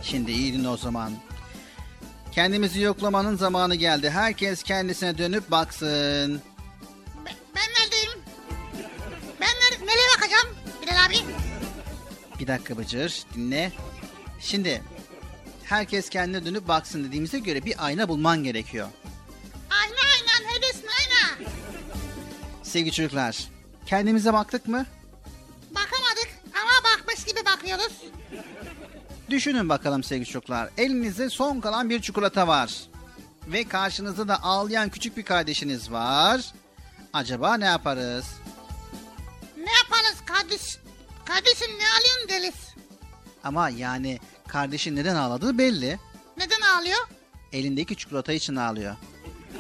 [0.03, 1.11] Şimdi iyi dinle o zaman.
[2.31, 4.10] Kendimizi yoklamanın zamanı geldi.
[4.10, 6.41] Herkes kendisine dönüp baksın.
[7.56, 8.19] Ben neredeyim?
[9.41, 10.47] Ben ner- nereye bakacağım
[10.81, 11.15] Bilal abi?
[12.40, 13.72] Bir dakika Bıcır dinle.
[14.40, 14.84] Şimdi
[15.64, 18.88] herkes kendine dönüp baksın dediğimize göre bir ayna bulman gerekiyor.
[19.70, 21.49] Ayna ayna neredesin ayna?
[22.64, 23.38] Sevgili çocuklar
[23.86, 24.86] kendimize baktık mı?
[25.72, 27.94] Bakamadık ama bakmış gibi bakıyoruz.
[29.30, 30.70] Düşünün bakalım sevgili çocuklar.
[30.78, 32.76] Elinizde son kalan bir çikolata var.
[33.48, 36.53] Ve karşınızda da ağlayan küçük bir kardeşiniz var.
[37.14, 38.26] Acaba ne yaparız?
[39.57, 40.78] Ne yaparız kardeş?
[41.34, 42.76] Kardeşim ne alıyorsun deliz?
[43.43, 45.99] Ama yani kardeşin neden ağladığı belli.
[46.38, 47.07] Neden ağlıyor?
[47.53, 48.95] Elindeki çikolata için ağlıyor.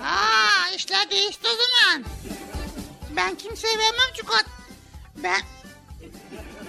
[0.03, 2.05] Aa işler değişti o zaman.
[3.15, 4.45] Ben kimseye vermem çikolat.
[5.23, 5.41] Ben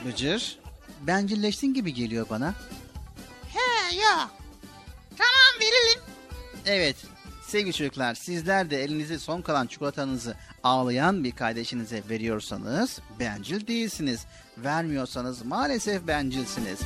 [0.06, 0.58] Bıcır,
[1.00, 2.54] bencilleştin gibi geliyor bana.
[3.52, 4.30] he yok.
[5.18, 6.00] Tamam verelim.
[6.66, 6.96] Evet,
[7.46, 14.26] sevgili çocuklar sizler de elinize son kalan çikolatanızı ağlayan bir kardeşinize veriyorsanız bencil değilsiniz.
[14.58, 16.78] Vermiyorsanız maalesef bencilsiniz.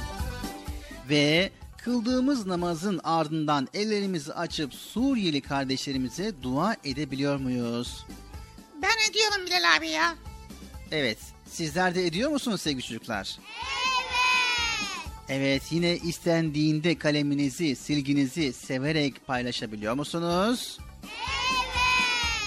[1.11, 8.07] Ve kıldığımız namazın ardından ellerimizi açıp Suriyeli kardeşlerimize dua edebiliyor muyuz?
[8.83, 10.15] Ben ediyorum Bilal abi ya.
[10.93, 11.19] Evet,
[11.51, 13.39] sizler de ediyor musunuz sevgili çocuklar?
[15.29, 20.79] Evet, yine istendiğinde kaleminizi, silginizi severek paylaşabiliyor musunuz?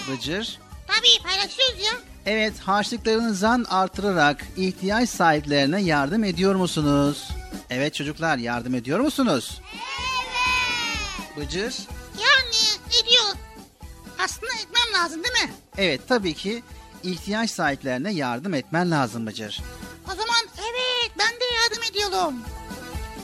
[0.08, 0.20] Evet.
[0.20, 0.60] Bıcır.
[0.98, 1.92] Tabii paylaşıyoruz ya.
[2.26, 7.30] Evet, harçlıklarınızdan artırarak ihtiyaç sahiplerine yardım ediyor musunuz?
[7.70, 9.62] Evet çocuklar, yardım ediyor musunuz?
[9.74, 11.38] Evet.
[11.38, 11.76] Bıcır.
[12.20, 13.24] Yani ediyor.
[14.20, 15.54] Aslında etmem lazım değil mi?
[15.78, 16.64] Evet, tabii ki
[17.04, 19.62] ihtiyaç sahiplerine yardım etmen lazım Bıcır.
[20.06, 22.34] O zaman evet ben de yardım ediyorum.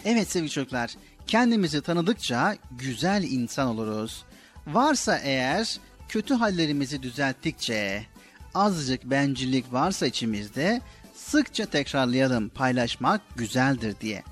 [0.05, 0.91] Evet sevgili çocuklar,
[1.27, 4.23] kendimizi tanıdıkça güzel insan oluruz.
[4.67, 5.79] Varsa eğer
[6.09, 8.05] kötü hallerimizi düzelttikçe,
[8.53, 10.81] azıcık bencillik varsa içimizde
[11.15, 14.23] sıkça tekrarlayalım paylaşmak güzeldir diye.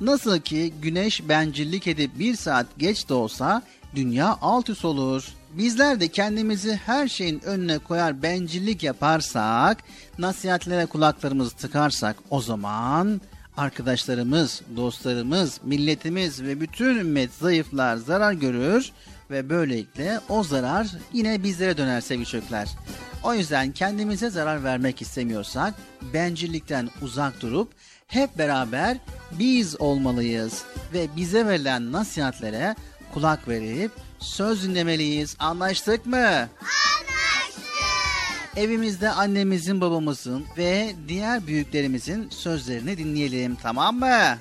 [0.00, 3.62] Nasıl ki güneş bencillik edip bir saat geç de olsa
[3.94, 5.28] dünya alt üst olur.
[5.52, 9.78] Bizler de kendimizi her şeyin önüne koyar bencillik yaparsak,
[10.18, 13.20] nasihatlere kulaklarımızı tıkarsak o zaman
[13.56, 18.92] arkadaşlarımız, dostlarımız, milletimiz ve bütün ümmet zayıflar, zarar görür
[19.30, 22.68] ve böylelikle o zarar yine bizlere döner sevgili çocuklar.
[23.22, 25.74] O yüzden kendimize zarar vermek istemiyorsak
[26.14, 27.72] bencillikten uzak durup
[28.06, 28.96] hep beraber
[29.32, 32.76] biz olmalıyız ve bize verilen nasihatlere
[33.14, 35.36] kulak verip söz dinlemeliyiz.
[35.38, 36.16] Anlaştık mı?
[36.16, 36.48] Anlaştık.
[38.56, 43.54] Evimizde annemizin, babamızın ve diğer büyüklerimizin sözlerini dinleyelim.
[43.54, 44.00] Tamam mı?
[44.00, 44.38] Tamam.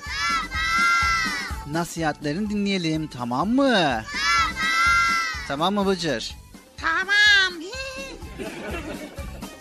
[1.71, 3.07] Nasihatlerini dinleyelim.
[3.07, 3.73] Tamam mı?
[3.73, 4.26] Tamam.
[5.47, 6.35] Tamam mı Bıcır?
[6.81, 7.07] Tamam.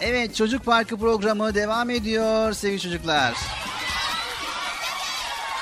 [0.01, 3.35] Evet Çocuk Parkı programı devam ediyor sevgili çocuklar.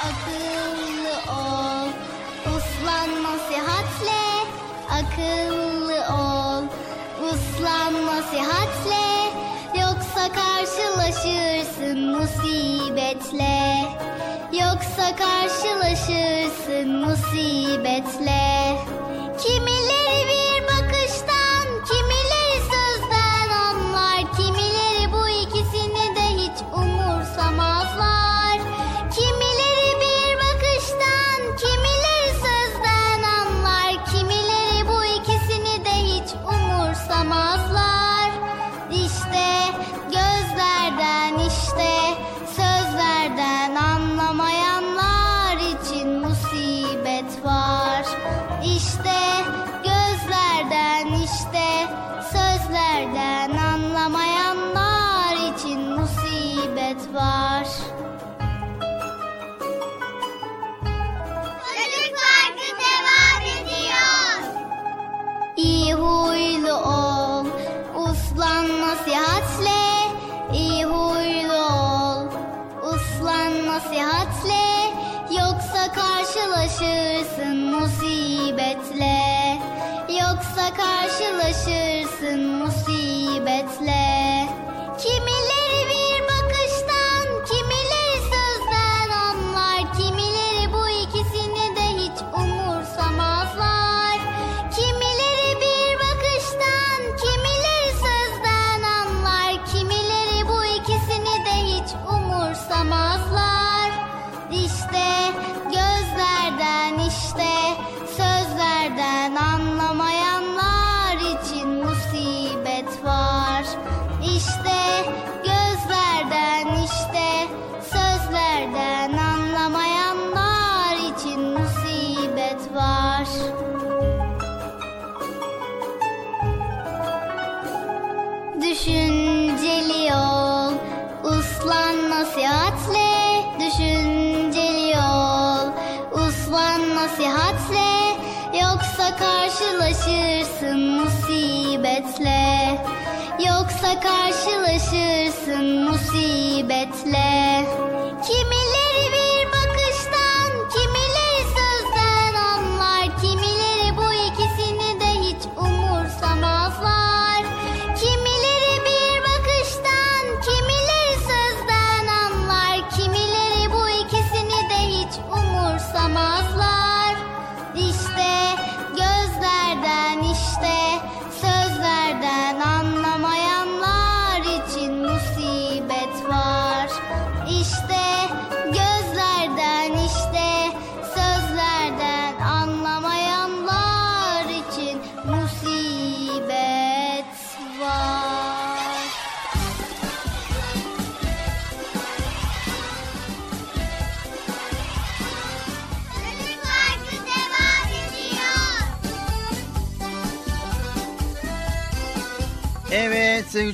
[0.02, 1.88] Akıllı ol,
[2.46, 4.24] uslan nasihatle.
[4.90, 6.64] Akıllı ol,
[7.26, 9.05] uslan nasihatle.
[9.80, 13.84] Yoksa karşılaşırsın musibetle.
[14.52, 18.78] Yoksa karşılaşırsın musibetle.
[19.42, 20.03] Kimileri
[76.65, 79.20] karşılaşırsın musibetle.
[80.09, 84.14] Yoksa karşılaşırsın musibetle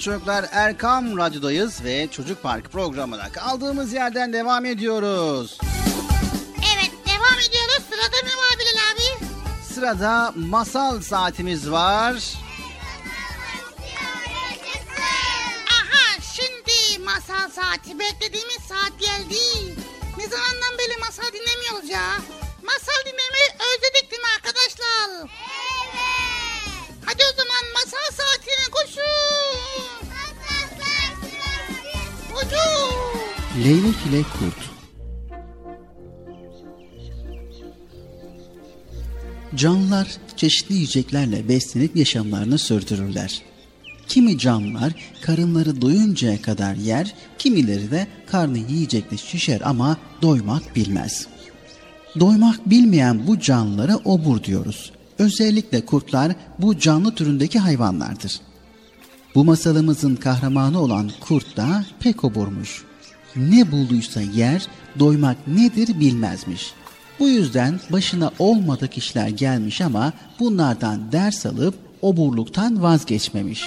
[0.01, 5.59] sevgili çocuklar Erkam Radyo'dayız ve Çocuk Park programına kaldığımız yerden devam ediyoruz.
[6.75, 7.85] Evet devam ediyoruz.
[7.91, 9.25] Sırada ne var Bilal abi?
[9.75, 12.35] Sırada masal saatimiz var.
[34.11, 34.71] İle Kurt
[39.55, 43.43] Canlılar çeşitli yiyeceklerle beslenip yaşamlarını sürdürürler.
[44.09, 44.93] Kimi canlılar
[45.23, 51.27] karınları doyuncaya kadar yer, kimileri de karnı yiyecekle şişer ama doymak bilmez.
[52.21, 54.93] Doymak bilmeyen bu canlılara obur diyoruz.
[55.19, 58.41] Özellikle kurtlar bu canlı türündeki hayvanlardır.
[59.35, 62.90] Bu masalımızın kahramanı olan kurt da pek oburmuş.
[63.37, 64.67] Ne bulduysa yer,
[64.99, 66.73] doymak nedir bilmezmiş.
[67.19, 73.65] Bu yüzden başına olmadık işler gelmiş ama bunlardan ders alıp oburluktan vazgeçmemiş.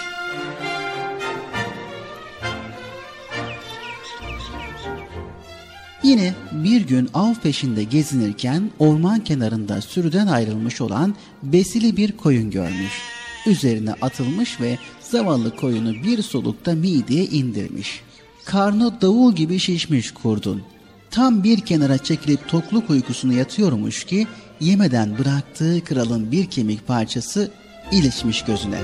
[6.03, 13.01] Yine bir gün av peşinde gezinirken orman kenarında sürüden ayrılmış olan besili bir koyun görmüş.
[13.47, 18.01] Üzerine atılmış ve zavallı koyunu bir solukta mideye indirmiş.
[18.45, 20.63] Karnı davul gibi şişmiş kurdun.
[21.11, 24.27] Tam bir kenara çekilip tokluk uykusunu yatıyormuş ki
[24.59, 27.51] yemeden bıraktığı kralın bir kemik parçası
[27.91, 28.79] ilişmiş gözüne.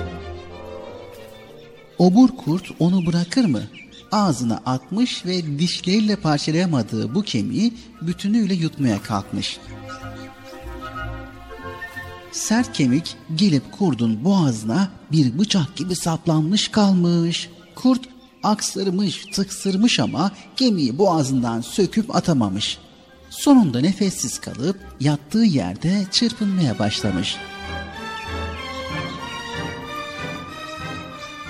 [1.98, 3.61] Obur kurt onu bırakır mı?
[4.11, 9.60] Ağzına atmış ve dişleriyle parçalayamadığı bu kemiği bütünüyle yutmaya kalkmış.
[12.31, 17.49] Sert kemik gelip kurdun boğazına bir bıçak gibi saplanmış kalmış.
[17.76, 18.02] Kurt
[18.44, 22.78] aksırmış, tıksırmış ama gemiyi boğazından söküp atamamış.
[23.30, 27.38] Sonunda nefessiz kalıp yattığı yerde çırpınmaya başlamış.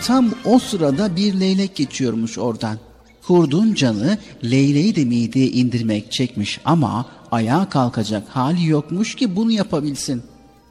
[0.04, 2.78] Tam o sırada bir leylek geçiyormuş oradan.
[3.28, 10.24] Kurdun canı leyleği de mideye indirmek çekmiş ama ayağa kalkacak hali yokmuş ki bunu yapabilsin.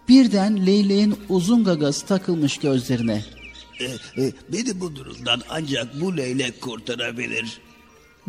[0.08, 3.37] Birden leyleğin uzun gagası takılmış gözlerine.
[3.80, 7.60] E, beni bu durumdan ancak bu leylek kurtarabilir.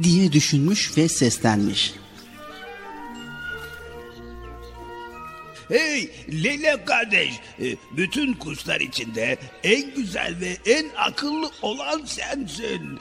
[0.03, 1.93] diye düşünmüş ve seslenmiş.
[5.69, 6.09] Hey
[6.43, 7.30] leylek kardeş,
[7.61, 12.99] e, bütün kuşlar içinde en güzel ve en akıllı olan sensin.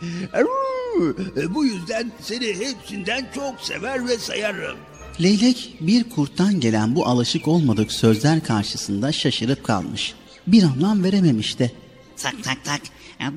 [1.36, 4.76] E, Bu yüzden seni hepsinden çok sever ve sayarım.
[5.22, 10.14] Leylek bir kurttan gelen bu alışık olmadık sözler karşısında şaşırıp kalmış.
[10.46, 11.70] Bir anlam verememiş de.
[12.22, 12.80] Tak tak tak.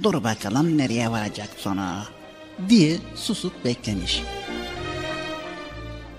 [0.04, 2.04] Dur bakalım nereye varacak sonu.
[2.70, 4.24] diye susup beklemiş.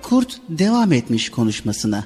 [0.03, 2.05] Kurt devam etmiş konuşmasına.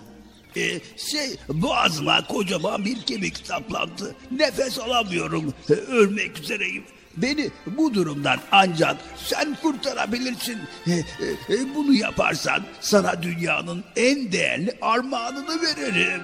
[0.57, 4.15] Ee, şey boğazıma kocaman bir kemik saplandı.
[4.31, 5.55] Nefes alamıyorum.
[5.71, 6.85] Ee, Ölmek üzereyim.
[7.17, 10.59] Beni bu durumdan ancak sen kurtarabilirsin.
[10.87, 16.21] Ee, e, e, Bunu yaparsan sana dünyanın en değerli armağanını veririm.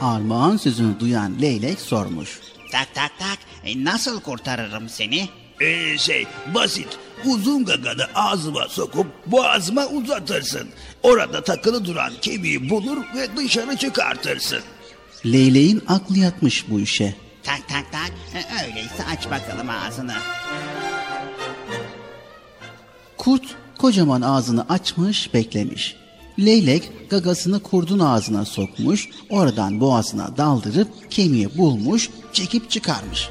[0.00, 2.40] Armağan sözünü duyan leylek sormuş.
[2.76, 3.38] Tak tak tak.
[3.64, 5.28] E, Nasıl kurtarırım seni?
[5.60, 6.88] Ee, şey basit.
[7.24, 10.68] Uzun gaganı ağzıma sokup boğazıma uzatırsın.
[11.02, 14.60] Orada takılı duran kemiği bulur ve dışarı çıkartırsın.
[15.26, 17.14] Leyleğin aklı yatmış bu işe.
[17.42, 18.10] Tak tak tak.
[18.34, 20.14] E, Öyleyse aç bakalım ağzını.
[23.16, 23.44] Kurt
[23.78, 25.96] kocaman ağzını açmış beklemiş.
[26.38, 33.28] Leylek gagasını kurdun ağzına sokmuş, oradan boğazına daldırıp kemiği bulmuş, çekip çıkarmış.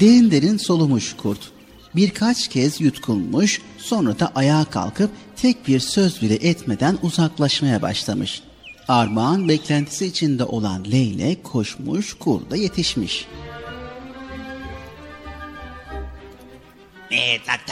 [0.00, 1.50] Derin derin solumuş kurt.
[1.96, 8.42] Birkaç kez yutkunmuş, sonra da ayağa kalkıp tek bir söz bile etmeden uzaklaşmaya başlamış.
[8.88, 13.26] Armağan beklentisi içinde olan leylek koşmuş, kurda yetişmiş.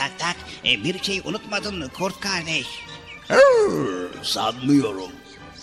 [0.07, 0.35] Tak tak.
[0.65, 2.67] E, bir şey unutmadın mı kurt kardeş?
[4.23, 5.11] sanmıyorum.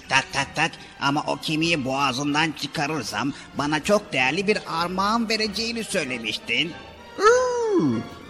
[0.08, 6.72] Tak tak tak ama o kemiği boğazından çıkarırsam bana çok değerli bir armağan vereceğini söylemiştin.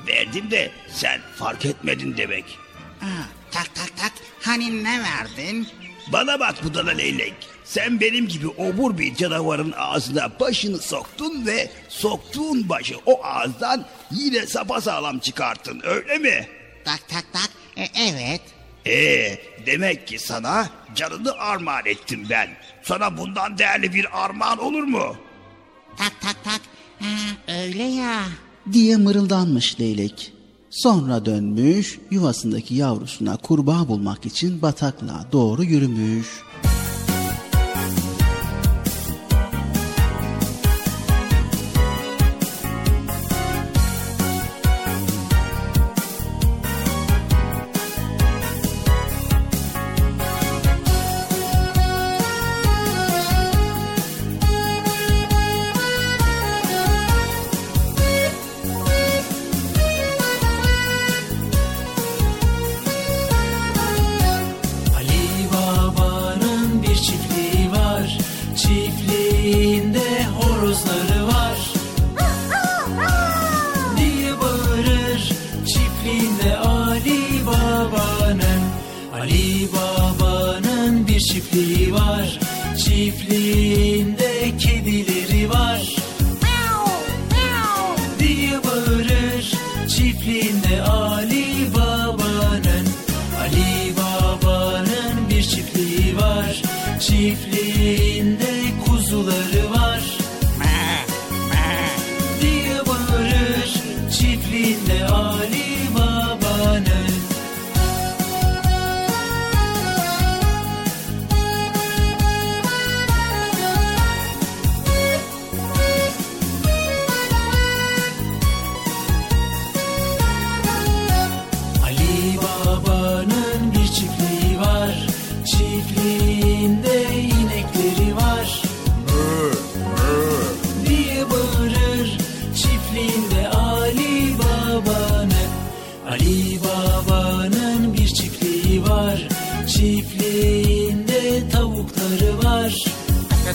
[0.07, 2.59] Verdim de sen fark etmedin demek.
[3.01, 4.13] Ha, tak tak tak
[4.43, 5.69] hani ne verdin?
[6.13, 7.35] Bana bak budala leylek.
[7.65, 14.47] Sen benim gibi obur bir canavarın ağzına başını soktun ve soktuğun başı o ağızdan yine
[14.47, 16.49] sapasağlam çıkarttın öyle mi?
[16.85, 18.41] Tak tak tak e, evet.
[18.87, 22.49] Ee, demek ki sana canını armağan ettim ben.
[22.83, 25.17] Sana bundan değerli bir armağan olur mu?
[25.97, 26.61] Tak tak tak
[27.01, 27.07] ha,
[27.49, 28.21] öyle ya.
[28.73, 30.33] diye mırıldanmış leylek.
[30.71, 36.27] Sonra dönmüş, yuvasındaki yavrusuna kurbağa bulmak için bataklığa doğru yürümüş.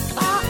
[0.08, 0.49] Diye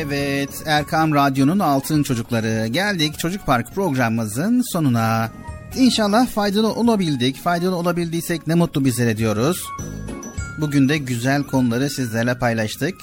[0.00, 2.66] Evet, Erkam Radyo'nun Altın Çocukları.
[2.66, 5.30] Geldik Çocuk Park programımızın sonuna.
[5.76, 7.36] İnşallah faydalı olabildik.
[7.36, 9.64] Faydalı olabildiysek ne mutlu bizlere diyoruz.
[10.60, 12.94] Bugün de güzel konuları sizlerle paylaştık.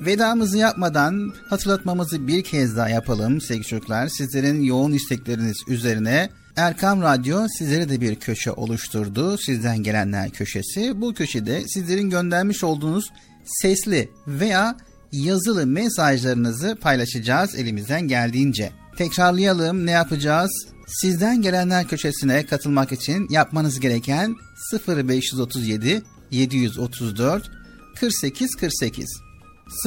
[0.00, 4.08] Vedamızı yapmadan hatırlatmamızı bir kez daha yapalım sevgili çocuklar.
[4.08, 9.38] Sizlerin yoğun istekleriniz üzerine Erkam Radyo sizlere de bir köşe oluşturdu.
[9.38, 11.00] Sizden gelenler köşesi.
[11.00, 13.10] Bu köşede sizlerin göndermiş olduğunuz
[13.44, 14.76] sesli veya
[15.12, 18.72] yazılı mesajlarınızı paylaşacağız elimizden geldiğince.
[18.96, 20.50] Tekrarlayalım ne yapacağız?
[20.86, 24.36] Sizden gelenler köşesine katılmak için yapmanız gereken
[24.88, 27.50] 0537 734
[28.00, 29.20] 48 48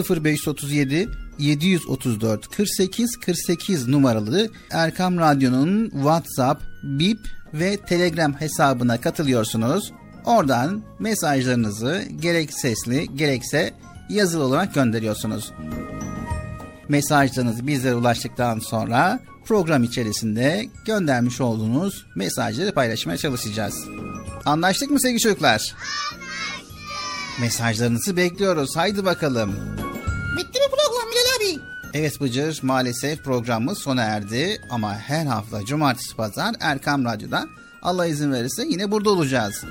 [0.09, 1.09] 0537
[1.39, 7.19] 734 48 48 numaralı Erkam Radyo'nun WhatsApp, Bip
[7.53, 9.91] ve Telegram hesabına katılıyorsunuz.
[10.25, 13.73] Oradan mesajlarınızı gerek sesli gerekse
[14.09, 15.51] yazılı olarak gönderiyorsunuz.
[16.89, 23.75] Mesajlarınız bizlere ulaştıktan sonra program içerisinde göndermiş olduğunuz mesajları paylaşmaya çalışacağız.
[24.45, 25.75] Anlaştık mı sevgili çocuklar?
[27.41, 28.75] Mesajlarınızı bekliyoruz.
[28.75, 29.51] Haydi bakalım.
[30.37, 31.59] Bitti mi program Bilal abi?
[31.93, 37.45] Evet Bıcır maalesef programımız sona erdi ama her hafta cumartesi pazar Erkam Radyo'da
[37.81, 39.63] Allah izin verirse yine burada olacağız.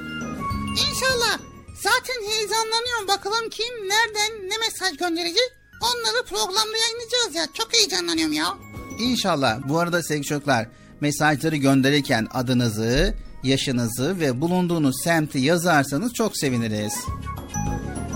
[0.70, 1.51] İnşallah.
[1.82, 3.08] Zaten heyecanlanıyorum.
[3.08, 5.52] Bakalım kim, nereden, ne mesaj gönderecek?
[5.82, 7.46] Onları programda yayınlayacağız ya.
[7.54, 8.54] Çok heyecanlanıyorum ya.
[8.98, 9.58] İnşallah.
[9.68, 10.68] Bu arada sevgili çocuklar
[11.00, 16.94] mesajları gönderirken adınızı, yaşınızı ve bulunduğunuz semti yazarsanız çok seviniriz.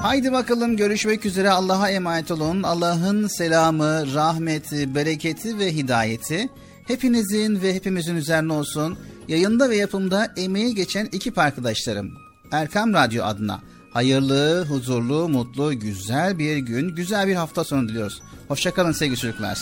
[0.03, 2.63] Haydi bakalım görüşmek üzere Allah'a emanet olun.
[2.63, 6.49] Allah'ın selamı, rahmeti, bereketi ve hidayeti
[6.87, 8.99] hepinizin ve hepimizin üzerine olsun.
[9.29, 12.26] Yayında ve yapımda emeği geçen ekip arkadaşlarım.
[12.53, 13.61] Erkam Radyo adına
[13.93, 18.23] hayırlı, huzurlu, mutlu, güzel bir gün, güzel bir hafta sonu diliyoruz.
[18.49, 19.59] Hoşçakalın sevgili çocuklar.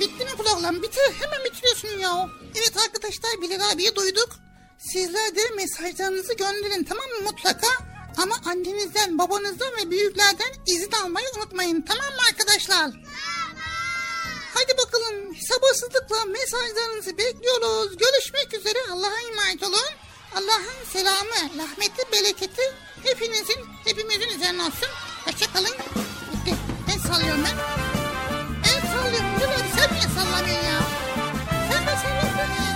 [0.00, 0.82] Bitti mi program?
[0.82, 1.12] Bitir.
[1.20, 2.28] Hemen bitiriyorsun ya.
[2.54, 4.28] Evet arkadaşlar Bilal abiyi duyduk.
[4.78, 7.66] Sizler de mesajlarınızı gönderin tamam mı mutlaka?
[8.22, 11.82] Ama annenizden, babanızdan ve büyüklerden izin almayı unutmayın.
[11.88, 12.90] Tamam mı arkadaşlar?
[14.54, 17.96] Hadi bakalım sabırsızlıkla mesajlarınızı bekliyoruz.
[17.96, 20.05] Görüşmek üzere Allah'a emanet olun.
[20.36, 22.62] Allah'ın selamı, rahmeti, bereketi
[23.02, 24.88] hepinizin, hepimizin üzerine olsun.
[25.24, 25.72] Hoşçakalın.
[26.32, 26.56] Bitti.
[26.88, 27.56] Ben sallıyorum ben.
[28.64, 29.40] Ben sallıyorum.
[29.40, 30.80] Dur sen niye sallamıyorsun ya?
[31.72, 32.75] Sen de sallamıyorsun